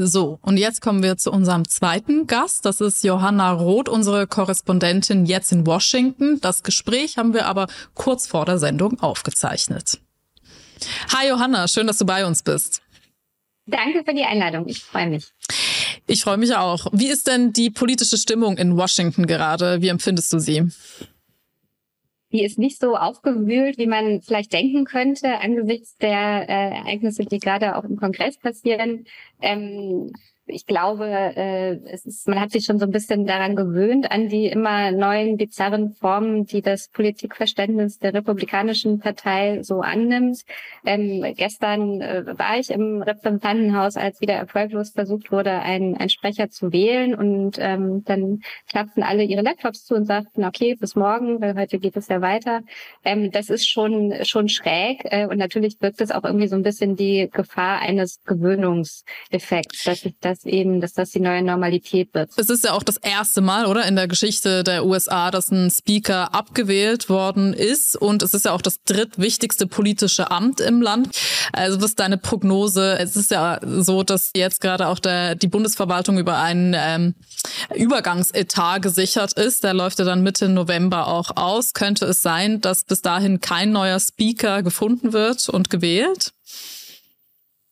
[0.00, 2.64] So, und jetzt kommen wir zu unserem zweiten Gast.
[2.64, 6.40] Das ist Johanna Roth, unsere Korrespondentin jetzt in Washington.
[6.40, 9.98] Das Gespräch haben wir aber kurz vor der Sendung aufgezeichnet.
[11.12, 12.80] Hi Johanna, schön, dass du bei uns bist.
[13.66, 14.68] Danke für die Einladung.
[14.68, 15.32] Ich freue mich.
[16.10, 16.86] Ich freue mich auch.
[16.92, 19.82] Wie ist denn die politische Stimmung in Washington gerade?
[19.82, 20.64] Wie empfindest du sie?
[22.32, 27.38] Die ist nicht so aufgewühlt, wie man vielleicht denken könnte, angesichts der äh, Ereignisse, die
[27.38, 29.06] gerade auch im Kongress passieren.
[29.42, 30.12] Ähm,
[30.48, 34.28] ich glaube, äh, es ist, man hat sich schon so ein bisschen daran gewöhnt, an
[34.28, 40.42] die immer neuen bizarren Formen, die das Politikverständnis der Republikanischen Partei so annimmt.
[40.84, 46.48] Ähm, gestern äh, war ich im Repräsentantenhaus, als wieder erfolglos versucht wurde, einen, einen Sprecher
[46.50, 47.14] zu wählen.
[47.14, 51.78] Und ähm, dann klappten alle ihre Laptops zu und sagten, okay, bis morgen, weil heute
[51.78, 52.62] geht es ja weiter.
[53.04, 55.00] Ähm, das ist schon, schon schräg.
[55.04, 60.00] Äh, und natürlich wirkt es auch irgendwie so ein bisschen die Gefahr eines Gewöhnungseffekts, dass
[60.00, 62.30] sich das dass eben, dass das die neue Normalität wird.
[62.36, 65.70] Es ist ja auch das erste Mal, oder, in der Geschichte der USA, dass ein
[65.70, 67.96] Speaker abgewählt worden ist.
[67.96, 71.10] Und es ist ja auch das drittwichtigste politische Amt im Land.
[71.52, 72.98] Also was ist deine Prognose?
[72.98, 77.14] Es ist ja so, dass jetzt gerade auch der, die Bundesverwaltung über einen ähm,
[77.74, 79.64] Übergangsetat gesichert ist.
[79.64, 81.72] Der läuft ja dann Mitte November auch aus.
[81.72, 86.32] Könnte es sein, dass bis dahin kein neuer Speaker gefunden wird und gewählt?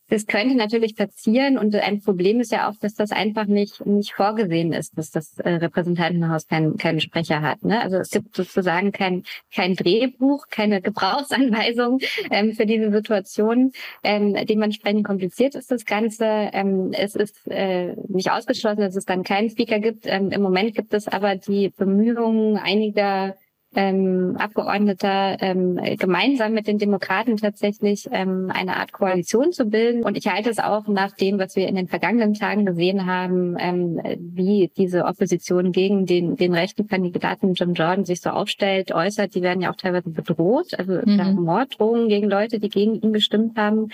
[0.08, 4.12] Das könnte natürlich passieren und ein Problem ist ja auch, dass das einfach nicht nicht
[4.12, 7.64] vorgesehen ist, dass das äh, Repräsentantenhaus keinen keinen Sprecher hat.
[7.64, 7.80] Ne?
[7.80, 11.98] Also es gibt sozusagen kein kein Drehbuch, keine Gebrauchsanweisung
[12.30, 13.72] ähm, für diese Situation.
[14.04, 16.24] Ähm, dementsprechend kompliziert ist das Ganze.
[16.24, 20.06] Ähm, es ist äh, nicht ausgeschlossen, dass es dann keinen Speaker gibt.
[20.06, 23.34] Ähm, Im Moment gibt es aber die Bemühungen einiger
[23.74, 30.04] ähm, Abgeordneter ähm, gemeinsam mit den Demokraten tatsächlich ähm, eine Art Koalition zu bilden.
[30.04, 33.56] Und ich halte es auch nach dem, was wir in den vergangenen Tagen gesehen haben,
[33.58, 39.34] ähm, wie diese Opposition gegen den, den rechten Kandidaten Jim Jordan sich so aufstellt, äußert.
[39.34, 41.42] Die werden ja auch teilweise bedroht, also mhm.
[41.42, 43.88] Morddrohungen gegen Leute, die gegen ihn gestimmt haben.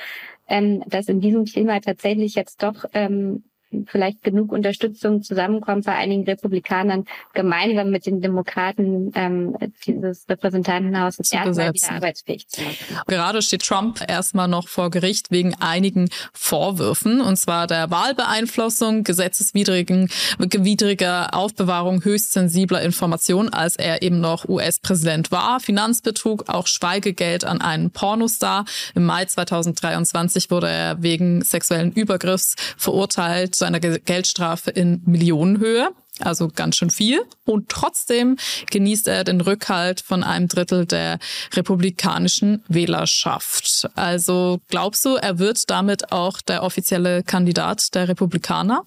[0.49, 3.45] Ähm, dass in diesem Thema tatsächlich jetzt doch ähm,
[3.87, 9.57] vielleicht genug Unterstützung zusammenkommt bei einigen Republikanern, gemeinsam mit den Demokraten ähm,
[9.87, 12.77] dieses Repräsentantenhaus erstmal wieder arbeitsfähig zu machen.
[13.07, 20.09] Gerade steht Trump erstmal noch vor Gericht wegen einigen Vorwürfen, und zwar der Wahlbeeinflussung, gesetzeswidrigen,
[20.39, 27.61] widriger Aufbewahrung höchst sensibler Informationen, als er eben noch US-Präsident war, Finanzbetrug, auch Schweigegeld an
[27.61, 28.65] einen Pornostar.
[28.95, 35.91] Im Mai 2023 wurde er wegen sexuellen Übergriffs verurteilt zu einer Geldstrafe in Millionenhöhe.
[36.19, 37.23] Also ganz schön viel.
[37.45, 38.37] Und trotzdem
[38.73, 41.21] genießt er den Rückhalt von einem Drittel der
[41.55, 43.89] republikanischen Wählerschaft.
[43.95, 48.83] Also glaubst du, er wird damit auch der offizielle Kandidat der Republikaner?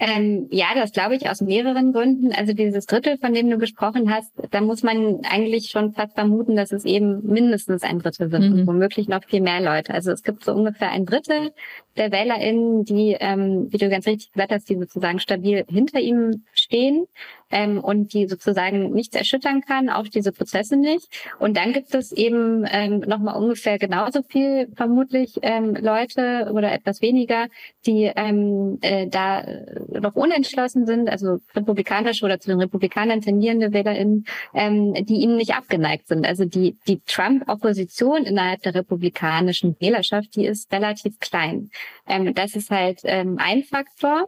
[0.00, 2.32] Ähm, ja, das glaube ich aus mehreren Gründen.
[2.32, 6.54] Also dieses Drittel, von dem du gesprochen hast, da muss man eigentlich schon fast vermuten,
[6.54, 8.60] dass es eben mindestens ein Drittel sind mhm.
[8.60, 9.92] und womöglich noch viel mehr Leute.
[9.92, 11.50] Also es gibt so ungefähr ein Drittel
[11.98, 16.44] der WählerInnen, die, ähm, wie du ganz richtig gesagt hast, die sozusagen stabil hinter ihm
[16.52, 17.06] stehen
[17.50, 21.08] ähm, und die sozusagen nichts erschüttern kann, auch diese Prozesse nicht.
[21.38, 27.02] Und dann gibt es eben ähm, nochmal ungefähr genauso viel vermutlich ähm, Leute oder etwas
[27.02, 27.46] weniger,
[27.86, 29.44] die ähm, äh, da
[29.88, 35.54] noch unentschlossen sind, also republikanische oder zu den Republikanern tendierende WählerInnen, ähm, die ihnen nicht
[35.54, 36.26] abgeneigt sind.
[36.26, 41.70] Also die, die Trump-Opposition innerhalb der republikanischen Wählerschaft, die ist relativ klein.
[42.06, 44.26] Ähm, das ist halt ähm, ein Faktor.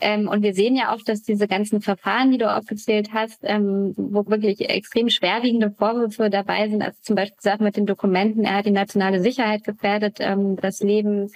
[0.00, 3.94] Ähm, und wir sehen ja auch, dass diese ganzen Verfahren, die du aufgezählt hast, ähm,
[3.96, 8.56] wo wirklich extrem schwerwiegende Vorwürfe dabei sind, also zum Beispiel Sachen mit den Dokumenten, er
[8.56, 11.30] hat die nationale Sicherheit gefährdet, ähm, das Leben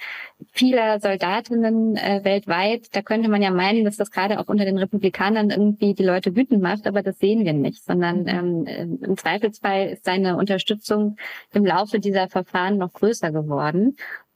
[0.51, 2.87] vieler Soldatinnen äh, weltweit.
[2.93, 6.35] Da könnte man ja meinen, dass das gerade auch unter den Republikanern irgendwie die Leute
[6.35, 11.17] wütend macht, aber das sehen wir nicht, sondern ähm, äh, im Zweifelsfall ist seine Unterstützung
[11.53, 13.95] im Laufe dieser Verfahren noch größer geworden.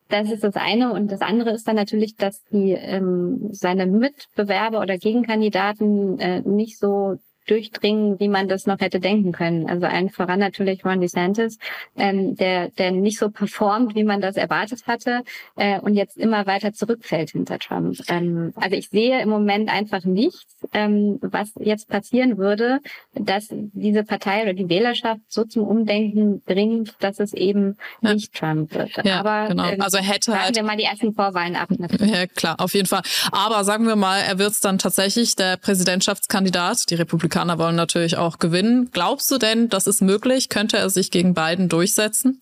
[0.09, 0.91] Das ist das eine.
[0.91, 6.79] Und das andere ist dann natürlich, dass die ähm, seine Mitbewerber oder Gegenkandidaten äh, nicht
[6.79, 7.15] so
[7.49, 9.69] durchdringen, wie man das noch hätte denken können.
[9.69, 11.57] Also allen voran natürlich Ron DeSantis,
[11.97, 15.23] ähm, der, der nicht so performt, wie man das erwartet hatte
[15.55, 17.97] äh, und jetzt immer weiter zurückfällt hinter Trump.
[18.07, 22.79] Ähm, also ich sehe im Moment einfach nichts, ähm, was jetzt passieren würde,
[23.13, 28.13] dass diese Partei oder die Wählerschaft so zum Umdenken bringt, dass es eben ja.
[28.13, 28.91] nicht Trump wird.
[29.03, 29.69] Ja, Aber genau.
[29.69, 31.69] Ähm, also hätte halt wir mal die ersten Vorwahlen ab.
[31.99, 33.01] Ja, klar, auf jeden Fall.
[33.31, 36.89] Aber sagen wir mal, er wird dann tatsächlich der Präsidentschaftskandidat.
[36.89, 38.89] Die Republikaner Republikaner wollen natürlich auch gewinnen.
[38.91, 40.49] Glaubst du denn, das ist möglich?
[40.49, 42.41] Könnte er sich gegen Biden durchsetzen?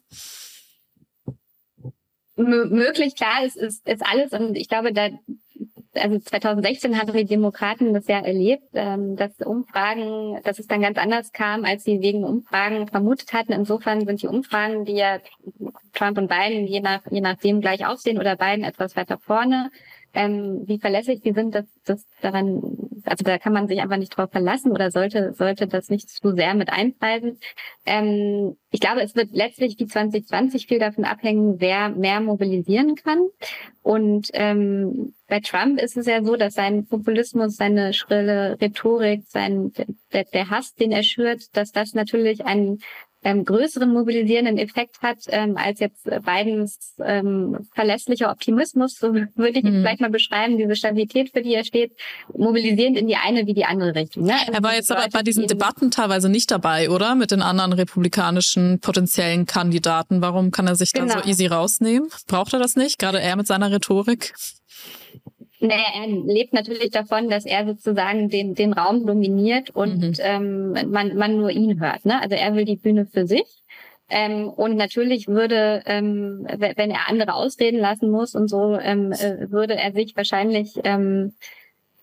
[2.39, 5.09] möglich, klar, es ist, ist alles und ich glaube, da
[5.95, 10.99] also 2016 hatten die Demokraten das ja erlebt, ähm, dass Umfragen, dass es dann ganz
[10.99, 13.53] anders kam, als sie wegen Umfragen vermutet hatten.
[13.53, 15.17] Insofern sind die Umfragen, die ja
[15.93, 19.71] Trump und Biden je nach je nachdem gleich aussehen oder Biden etwas weiter vorne,
[20.17, 22.61] ähm, wie verlässlich die sind, dass das daran,
[23.05, 26.35] also da kann man sich einfach nicht drauf verlassen oder sollte sollte das nicht zu
[26.35, 27.39] sehr mit einpreisen.
[27.85, 33.27] Ähm, ich glaube, es wird letztlich wie 2020 viel davon abhängen, wer mehr mobilisieren kann.
[33.83, 39.71] Und ähm, bei Trump ist es ja so, dass sein Populismus, seine schrille Rhetorik, sein
[40.11, 42.79] der, der Hass, den er schürt, dass das natürlich ein
[43.27, 49.63] ähm, größeren mobilisierenden Effekt hat ähm, als jetzt Bidens ähm, verlässlicher Optimismus, so würde ich
[49.63, 49.81] mhm.
[49.81, 51.91] vielleicht mal beschreiben, diese Stabilität, für die er steht,
[52.33, 54.23] mobilisierend in die eine wie die andere Richtung.
[54.23, 54.33] Ne?
[54.33, 57.15] Also er war jetzt aber bei diesen Debatten teilweise nicht dabei, oder?
[57.15, 60.21] Mit den anderen republikanischen potenziellen Kandidaten.
[60.21, 61.13] Warum kann er sich genau.
[61.13, 62.07] dann so easy rausnehmen?
[62.27, 62.97] Braucht er das nicht?
[62.97, 64.33] Gerade er mit seiner Rhetorik?
[65.59, 70.13] Naja, er lebt natürlich davon, dass er sozusagen den, den Raum dominiert und mhm.
[70.19, 72.05] ähm, man, man nur ihn hört.
[72.05, 72.21] Ne?
[72.21, 73.63] Also er will die Bühne für sich.
[74.09, 79.51] Ähm, und natürlich würde, ähm, wenn er andere ausreden lassen muss und so, ähm, äh,
[79.51, 81.33] würde er sich wahrscheinlich, ähm,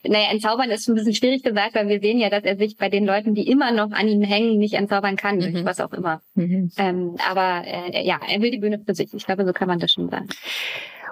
[0.06, 2.90] naja, entzaubern ist ein bisschen schwierig gesagt, weil wir sehen ja, dass er sich bei
[2.90, 5.64] den Leuten, die immer noch an ihm hängen, nicht entzaubern kann, mhm.
[5.64, 6.20] was auch immer.
[6.34, 6.70] Mhm.
[6.76, 9.14] Ähm, aber äh, ja, er will die Bühne für sich.
[9.14, 10.28] Ich glaube, so kann man das schon sagen.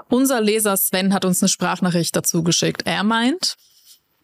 [0.08, 2.82] Unser Leser Sven hat uns eine Sprachnachricht dazu geschickt.
[2.84, 3.56] Er meint,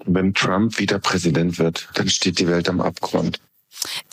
[0.05, 3.41] wenn Trump wieder Präsident wird, dann steht die Welt am Abgrund.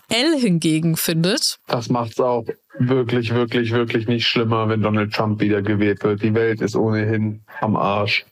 [0.10, 2.46] L hingegen findet, das macht es auch
[2.78, 6.22] wirklich, wirklich, wirklich nicht schlimmer, wenn Donald Trump wieder gewählt wird.
[6.22, 8.26] Die Welt ist ohnehin am Arsch.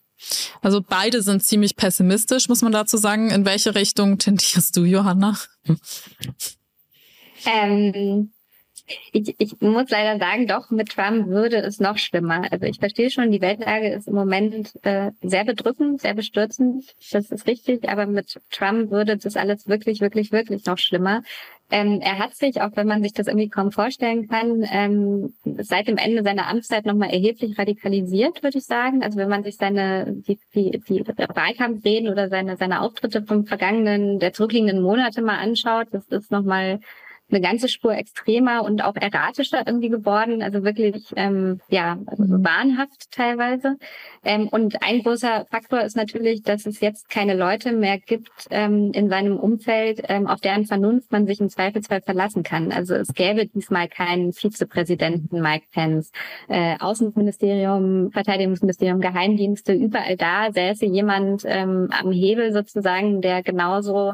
[0.62, 3.30] Also beide sind ziemlich pessimistisch, muss man dazu sagen.
[3.32, 5.38] In welche Richtung tendierst du, Johanna?
[7.46, 8.32] Ähm,
[9.14, 12.52] ich, ich muss leider sagen, doch, mit Trump würde es noch schlimmer.
[12.52, 16.94] Also ich verstehe schon, die Weltlage ist im Moment äh, sehr bedrückend, sehr bestürzend.
[17.12, 21.22] Das ist richtig, aber mit Trump würde das alles wirklich, wirklich, wirklich noch schlimmer.
[21.72, 25.88] Ähm, er hat sich, auch wenn man sich das irgendwie kaum vorstellen kann, ähm, seit
[25.88, 29.02] dem Ende seiner Amtszeit nochmal erheblich radikalisiert, würde ich sagen.
[29.02, 34.20] Also wenn man sich seine die, die, die Wahlkampfreden oder seine, seine Auftritte vom vergangenen,
[34.20, 36.80] der zurückliegenden Monate mal anschaut, das ist nochmal
[37.30, 43.12] eine ganze Spur extremer und auch erratischer irgendwie geworden, also wirklich ähm, ja also wahnhaft
[43.12, 43.78] teilweise.
[44.24, 48.92] Ähm, und ein großer Faktor ist natürlich, dass es jetzt keine Leute mehr gibt ähm,
[48.94, 52.72] in seinem Umfeld, ähm, auf deren Vernunft man sich im Zweifelsfall verlassen kann.
[52.72, 56.12] Also es gäbe diesmal keinen Vizepräsidenten Mike Pence,
[56.50, 64.14] äh, Außenministerium, Verteidigungsministerium, Geheimdienste, überall da säße jemand ähm, am Hebel sozusagen, der genauso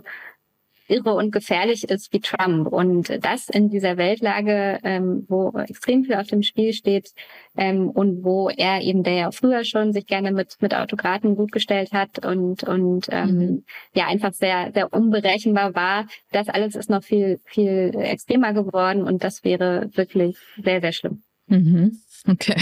[0.89, 2.67] irre und gefährlich ist wie Trump.
[2.67, 7.13] Und das in dieser Weltlage, ähm, wo extrem viel auf dem Spiel steht
[7.57, 11.51] ähm, und wo er eben, der ja früher schon sich gerne mit, mit Autokraten gut
[11.51, 13.63] gestellt hat und, und ähm, mhm.
[13.93, 19.23] ja einfach sehr, sehr unberechenbar war, das alles ist noch viel, viel extremer geworden und
[19.23, 21.23] das wäre wirklich sehr, sehr schlimm.
[21.47, 21.99] Mhm.
[22.27, 22.55] Okay.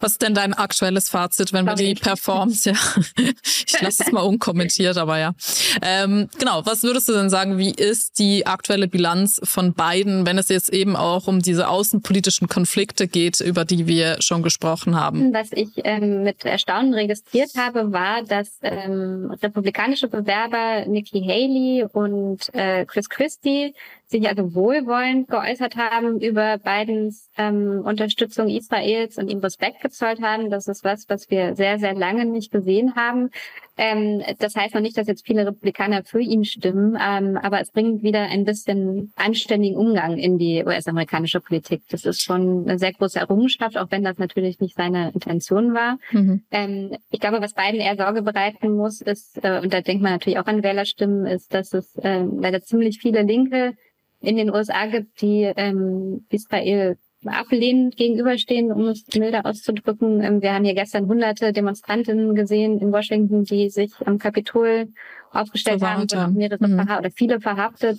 [0.00, 2.76] Was ist denn dein aktuelles Fazit, wenn wir die Performance, ja,
[3.66, 5.34] ich lasse es mal unkommentiert, aber ja.
[5.82, 10.38] Ähm, genau, was würdest du denn sagen, wie ist die aktuelle Bilanz von beiden, wenn
[10.38, 15.32] es jetzt eben auch um diese außenpolitischen Konflikte geht, über die wir schon gesprochen haben?
[15.32, 22.52] Was ich ähm, mit Erstaunen registriert habe, war, dass ähm, republikanische Bewerber Nikki Haley und
[22.54, 23.74] äh, Chris Christie
[24.06, 30.50] sich also wohlwollend geäußert haben über Bidens ähm, Unterstützung Israels und ihm Respekt gezollt haben.
[30.50, 33.30] Das ist was, was wir sehr, sehr lange nicht gesehen haben.
[33.76, 37.72] Ähm, das heißt noch nicht, dass jetzt viele Republikaner für ihn stimmen, ähm, aber es
[37.72, 41.82] bringt wieder ein bisschen anständigen Umgang in die US-amerikanische Politik.
[41.90, 45.98] Das ist schon eine sehr große Errungenschaft, auch wenn das natürlich nicht seine Intention war.
[46.12, 46.44] Mhm.
[46.52, 50.12] Ähm, ich glaube, was Biden eher Sorge bereiten muss, ist, äh, und da denkt man
[50.12, 53.74] natürlich auch an Wählerstimmen, ist, dass es äh, leider ziemlich viele Linke
[54.20, 56.96] in den USA gibt, die ähm, Israel
[57.32, 60.22] ablehnend gegenüberstehen, um es milder auszudrücken.
[60.22, 64.88] Ähm, wir haben hier gestern hunderte Demonstrantinnen gesehen in Washington, die sich am Kapitol
[65.30, 66.20] aufgestellt Verwarte.
[66.20, 66.80] haben, mehrere mhm.
[66.80, 67.98] oder viele verhaftet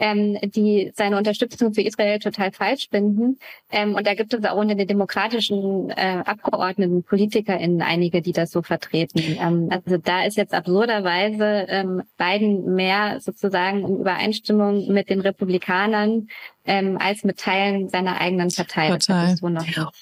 [0.00, 3.38] ähm, die seine Unterstützung für Israel total falsch finden.
[3.70, 8.50] Ähm, und da gibt es auch unter den demokratischen äh, Abgeordneten, PolitikerInnen einige, die das
[8.50, 9.20] so vertreten.
[9.38, 16.28] Ähm, also da ist jetzt absurderweise ähm, Biden mehr sozusagen in Übereinstimmung mit den Republikanern
[16.64, 18.88] ähm, als mit Teilen seiner eigenen Partei.
[18.88, 19.34] Partei.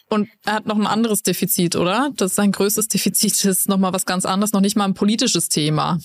[0.09, 2.11] Und er hat noch ein anderes Defizit, oder?
[2.17, 5.49] Das ist sein größtes Defizit ist nochmal was ganz anderes, noch nicht mal ein politisches
[5.49, 5.99] Thema.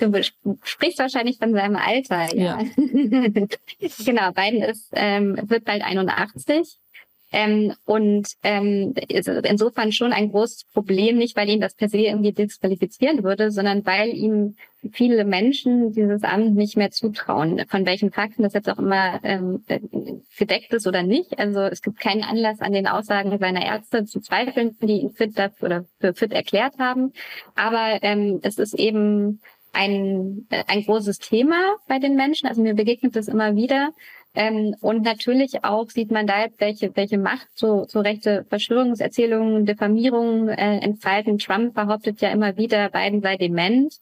[0.00, 0.22] Du
[0.62, 2.60] sprichst wahrscheinlich von seinem Alter, ja.
[2.60, 2.66] ja.
[4.04, 6.78] genau, Biden ist, ähm, wird bald 81.
[7.32, 12.32] Ähm, und ähm, insofern schon ein großes Problem, nicht weil ihn das per se irgendwie
[12.32, 14.56] disqualifizieren würde, sondern weil ihm
[14.92, 17.64] viele Menschen dieses Amt nicht mehr zutrauen.
[17.68, 19.62] Von welchen Fakten das jetzt auch immer ähm,
[20.36, 21.38] gedeckt ist oder nicht.
[21.38, 25.34] Also es gibt keinen Anlass an den Aussagen seiner Ärzte zu zweifeln, die ihn fit
[25.60, 27.12] oder für fit erklärt haben.
[27.54, 29.40] Aber ähm, es ist eben
[29.72, 32.48] ein, äh, ein großes Thema bei den Menschen.
[32.48, 33.90] Also mir begegnet es immer wieder.
[34.34, 40.48] Ähm, und natürlich auch sieht man da welche, welche Macht so, so rechte Verschwörungserzählungen, Diffamierungen
[40.48, 41.38] äh, entfalten.
[41.38, 43.92] Trump behauptet ja immer wieder, Biden sei dement.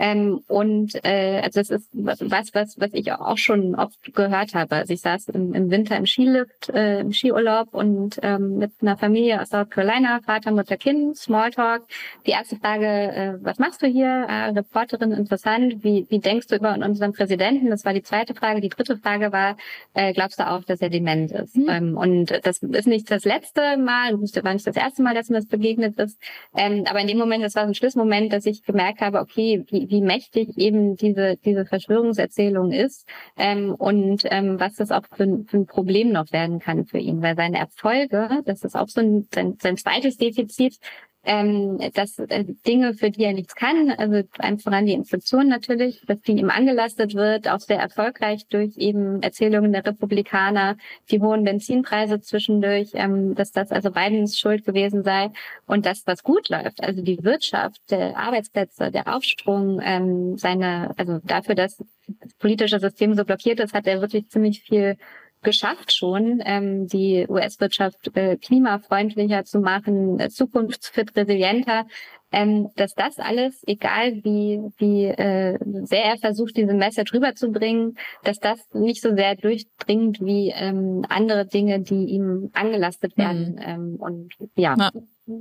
[0.00, 4.76] Ähm, und äh, also das ist was, was, was ich auch schon oft gehört habe.
[4.76, 8.96] Also ich saß im, im Winter im Skilift, äh, im Skiurlaub und ähm, mit einer
[8.96, 11.82] Familie aus South Carolina, Vater, Mutter, Kind, Smalltalk.
[12.26, 14.06] Die erste Frage, äh, was machst du hier?
[14.08, 15.84] Äh, Reporterin, interessant.
[15.84, 17.68] Wie, wie denkst du über unseren Präsidenten?
[17.68, 18.62] Das war die zweite Frage.
[18.62, 19.58] Die dritte Frage war,
[19.92, 21.58] äh, glaubst du auch, dass er dement ist?
[21.58, 21.68] Mhm.
[21.68, 25.28] Ähm, und das ist nicht das letzte Mal, das war nicht das erste Mal, dass
[25.28, 26.18] mir das begegnet ist.
[26.56, 29.62] Ähm, aber in dem Moment, das war so ein Schlussmoment, dass ich gemerkt habe, okay,
[29.68, 35.44] wie, wie mächtig eben diese, diese Verschwörungserzählung ist ähm, und ähm, was das auch für,
[35.46, 37.22] für ein Problem noch werden kann für ihn.
[37.22, 40.78] Weil seine Erfolge, das ist auch so ein, sein, sein zweites Defizit,
[41.24, 46.02] ähm, dass äh, Dinge, für die er nichts kann, also einfach voran die Inflation natürlich,
[46.06, 50.76] dass die ihm angelastet wird, auch sehr erfolgreich durch eben Erzählungen der Republikaner,
[51.10, 55.30] die hohen Benzinpreise zwischendurch, ähm, dass das also Bidens Schuld gewesen sei
[55.66, 61.18] und das, was gut läuft, also die Wirtschaft, der Arbeitsplätze, der Aufsprung, ähm, seine, also
[61.24, 61.82] dafür, dass
[62.20, 64.96] das politische System so blockiert ist, hat er wirklich ziemlich viel
[65.42, 71.86] geschafft schon, ähm, die US-Wirtschaft äh, klimafreundlicher zu machen, äh, zukunftsfit, resilienter,
[72.32, 78.38] ähm, dass das alles, egal wie, wie äh, sehr er versucht, diese Message rüberzubringen, dass
[78.38, 83.54] das nicht so sehr durchdringt wie ähm, andere Dinge, die ihm angelastet werden.
[83.54, 83.62] Mhm.
[83.62, 84.76] Ähm, und ja.
[84.76, 84.90] Na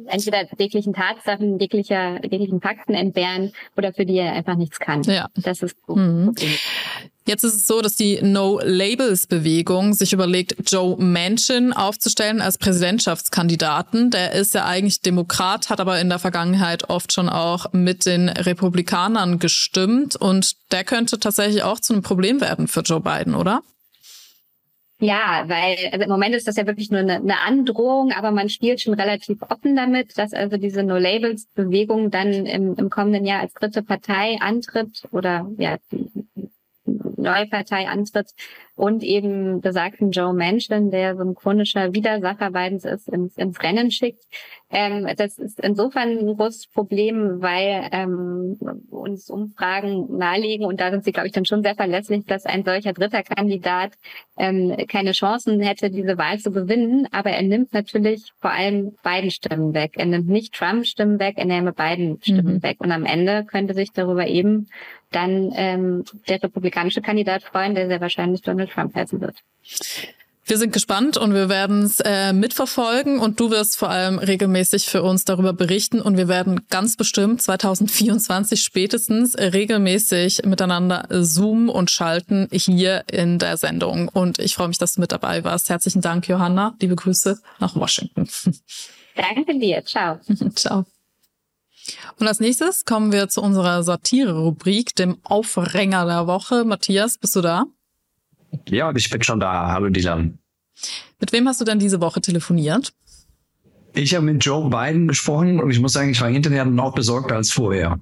[0.07, 5.01] entweder jeglichen Tatsachen, jeglicher, jeglichen Fakten entbehren oder für die er einfach nichts kann.
[5.03, 5.27] Ja.
[5.35, 6.33] Das ist mhm.
[7.29, 14.09] Jetzt ist es so, dass die No-Labels-Bewegung sich überlegt, Joe Manchin aufzustellen als Präsidentschaftskandidaten.
[14.09, 18.29] Der ist ja eigentlich Demokrat, hat aber in der Vergangenheit oft schon auch mit den
[18.29, 23.61] Republikanern gestimmt und der könnte tatsächlich auch zu einem Problem werden für Joe Biden, oder?
[24.99, 28.49] Ja, weil also im Moment ist das ja wirklich nur eine, eine Androhung, aber man
[28.49, 33.53] spielt schon relativ offen damit, dass also diese No-Labels-Bewegung dann im, im kommenden Jahr als
[33.53, 35.77] dritte Partei antritt oder ja
[37.21, 38.31] neue Partei antritt
[38.79, 43.91] und eben besagten Joe Manchin, der so ein chronischer Widersacher Bidens ist, ins, ins Rennen
[43.91, 44.23] schickt.
[44.71, 48.57] Ähm, das ist insofern ein großes Problem, weil ähm,
[48.89, 52.63] uns Umfragen nahelegen, und da sind sie, glaube ich, dann schon sehr verlässlich, dass ein
[52.63, 53.93] solcher dritter Kandidat
[54.37, 57.07] ähm, keine Chancen hätte, diese Wahl zu gewinnen.
[57.11, 59.95] Aber er nimmt natürlich vor allem beiden Stimmen weg.
[59.97, 62.63] Er nimmt nicht Trump Stimmen weg, er nehme beiden Stimmen mhm.
[62.63, 62.77] weg.
[62.79, 64.67] Und am Ende könnte sich darüber eben
[65.11, 69.35] dann ähm, der republikanische Kandidat freuen, der sehr wahrscheinlich Donald Trump heißen wird.
[70.49, 74.87] Wir sind gespannt und wir werden es äh, mitverfolgen und du wirst vor allem regelmäßig
[74.87, 81.91] für uns darüber berichten und wir werden ganz bestimmt 2024 spätestens regelmäßig miteinander zoomen und
[81.91, 84.07] schalten hier in der Sendung.
[84.07, 85.69] Und ich freue mich, dass du mit dabei warst.
[85.69, 86.75] Herzlichen Dank, Johanna.
[86.81, 88.27] Liebe Grüße nach Washington.
[89.15, 89.85] Danke dir.
[89.85, 90.19] Ciao.
[90.55, 90.85] Ciao.
[92.19, 96.65] Und als nächstes kommen wir zu unserer Satire-Rubrik, dem Aufränger der Woche.
[96.65, 97.65] Matthias, bist du da?
[98.67, 99.71] Ja, ich bin schon da.
[99.71, 100.39] Hallo Dylan.
[101.19, 102.93] Mit wem hast du denn diese Woche telefoniert?
[103.93, 107.35] Ich habe mit Joe Biden gesprochen und ich muss sagen, ich war hinterher noch besorgter
[107.35, 107.99] als vorher.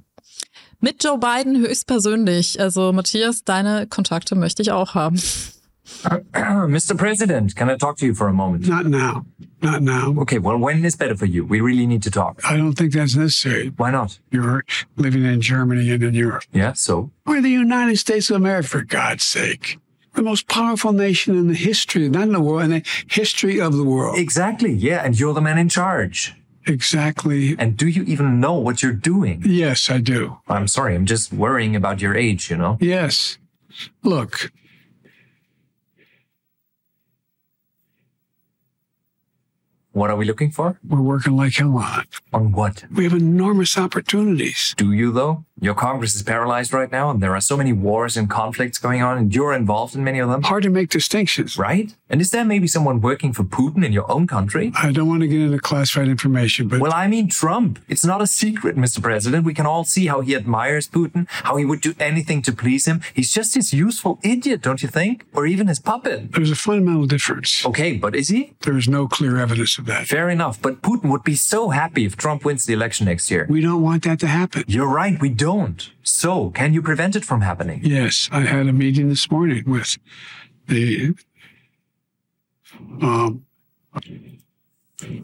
[0.80, 2.60] Mit Joe Biden höchstpersönlich.
[2.60, 5.20] Also Matthias, deine Kontakte möchte ich auch haben.
[6.34, 6.98] Mr.
[6.98, 8.68] President, can I talk to you for a moment?
[8.68, 9.26] Not now.
[9.62, 10.14] Not now.
[10.20, 11.46] Okay, well, when is better for you?
[11.46, 12.42] We really need to talk.
[12.44, 13.70] I don't think that's necessary.
[13.78, 14.20] Why not?
[14.30, 14.64] You're
[14.98, 16.44] living in Germany and in Europe.
[16.52, 17.12] Yeah, so?
[17.26, 19.80] We're the United States of America, for God's sake.
[20.14, 23.76] The most powerful nation in the history, not in the world, in the history of
[23.76, 24.18] the world.
[24.18, 26.36] Exactly, yeah, and you're the man in charge.
[26.68, 27.56] Exactly.
[27.58, 29.42] And do you even know what you're doing?
[29.46, 30.40] Yes, I do.
[30.50, 32.78] I'm sorry, I'm just worrying about your age, you know?
[32.82, 33.38] Yes.
[34.04, 34.52] Look,
[39.98, 40.78] What are we looking for?
[40.88, 42.08] We're working like hell on it.
[42.32, 42.86] On what?
[42.96, 44.76] We have enormous opportunities.
[44.78, 45.47] Do you, though?
[45.60, 49.02] Your Congress is paralyzed right now, and there are so many wars and conflicts going
[49.02, 50.44] on, and you're involved in many of them.
[50.44, 51.58] Hard to make distinctions.
[51.58, 51.96] Right?
[52.12, 54.72] And is there maybe someone working for Putin in your own country?
[54.76, 56.80] I don't want to get into classified information, but.
[56.80, 57.80] Well, I mean Trump.
[57.88, 59.02] It's not a secret, Mr.
[59.02, 59.46] President.
[59.46, 62.86] We can all see how he admires Putin, how he would do anything to please
[62.86, 63.02] him.
[63.16, 65.26] He's just his useful idiot, don't you think?
[65.34, 66.34] Or even his puppet.
[66.34, 67.66] There's a fundamental difference.
[67.66, 68.54] Okay, but is he?
[68.62, 70.06] There is no clear evidence of that.
[70.06, 73.48] Fair enough, but Putin would be so happy if Trump wins the election next year.
[73.50, 74.64] We don't want that to happen.
[74.68, 75.47] You're right, we don't.
[76.04, 77.82] So, can you prevent it from happening?
[77.84, 79.98] Yes, I had a meeting this morning with
[80.68, 81.16] the.
[83.02, 83.46] Um,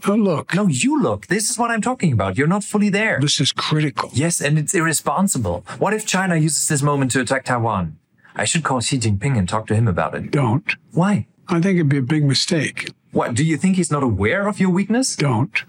[0.08, 0.54] oh, look.
[0.54, 1.28] No, you look.
[1.28, 2.38] This is what I'm talking about.
[2.38, 3.20] You're not fully there.
[3.20, 4.10] This is critical.
[4.14, 5.66] Yes, and it's irresponsible.
[5.80, 7.98] What if China uses this moment to attack Taiwan?
[8.36, 10.32] I should call Xi Jinping and talk to him about it.
[10.32, 10.76] Don't.
[10.92, 11.28] Why?
[11.48, 12.92] I think it'd be a big mistake.
[13.12, 15.16] What, do you think he's not aware of your weakness?
[15.16, 15.64] Don't.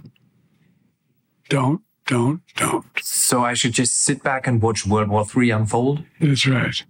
[1.51, 2.85] Don't, don't, don't.
[3.03, 6.05] So I should just sit back and watch World War III unfold?
[6.21, 6.87] That's right.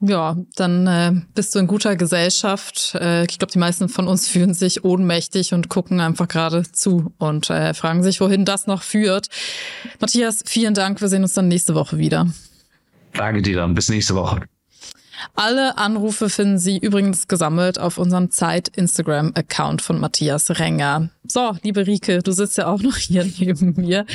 [0.00, 2.94] Ja, dann äh, bist du in guter Gesellschaft.
[3.00, 7.12] Äh, ich glaube, die meisten von uns fühlen sich ohnmächtig und gucken einfach gerade zu
[7.18, 9.28] und äh, fragen sich, wohin das noch führt.
[10.00, 11.00] Matthias, vielen Dank.
[11.00, 12.26] Wir sehen uns dann nächste Woche wieder.
[13.14, 13.74] Danke dir dann.
[13.74, 14.42] Bis nächste Woche.
[15.34, 21.10] Alle Anrufe finden Sie übrigens gesammelt auf unserem Zeit-Instagram-Account von Matthias Renger.
[21.26, 24.06] So, liebe Rike, du sitzt ja auch noch hier neben mir.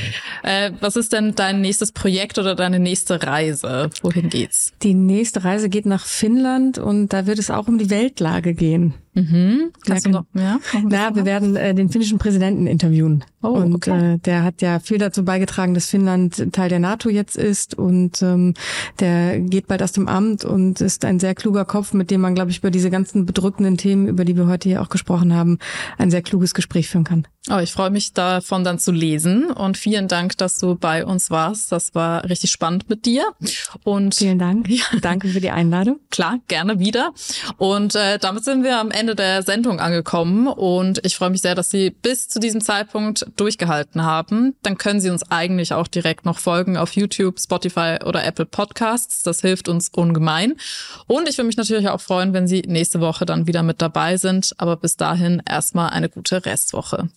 [0.43, 3.89] Äh, was ist denn dein nächstes Projekt oder deine nächste Reise?
[4.01, 4.73] Wohin geht's?
[4.81, 8.93] Die nächste Reise geht nach Finnland und da wird es auch um die Weltlage gehen.
[9.13, 9.71] Mhm.
[9.85, 10.59] Kannst Ja, du noch mehr?
[10.83, 13.23] Na, wir werden äh, den finnischen Präsidenten interviewen.
[13.41, 14.13] Oh, und okay.
[14.13, 18.21] äh, der hat ja viel dazu beigetragen, dass Finnland Teil der NATO jetzt ist und
[18.21, 18.53] ähm,
[18.99, 22.35] der geht bald aus dem Amt und ist ein sehr kluger Kopf, mit dem man,
[22.35, 25.59] glaube ich, über diese ganzen bedrückenden Themen, über die wir heute hier auch gesprochen haben,
[25.97, 27.27] ein sehr kluges Gespräch führen kann.
[27.49, 31.31] Oh, ich freue mich davon dann zu lesen und vielen Dank, dass du bei uns
[31.31, 31.71] warst.
[31.71, 33.25] Das war richtig spannend mit dir.
[33.83, 34.69] Und Vielen Dank.
[35.01, 35.99] Danke für die Einladung.
[36.11, 37.13] Klar, gerne wieder.
[37.57, 41.55] Und äh, damit sind wir am Ende der Sendung angekommen und ich freue mich sehr,
[41.55, 44.55] dass Sie bis zu diesem Zeitpunkt durchgehalten haben.
[44.61, 49.23] Dann können Sie uns eigentlich auch direkt noch folgen auf YouTube, Spotify oder Apple Podcasts.
[49.23, 50.53] Das hilft uns ungemein.
[51.07, 54.17] Und ich würde mich natürlich auch freuen, wenn Sie nächste Woche dann wieder mit dabei
[54.17, 54.53] sind.
[54.59, 57.09] Aber bis dahin erstmal eine gute Restwoche.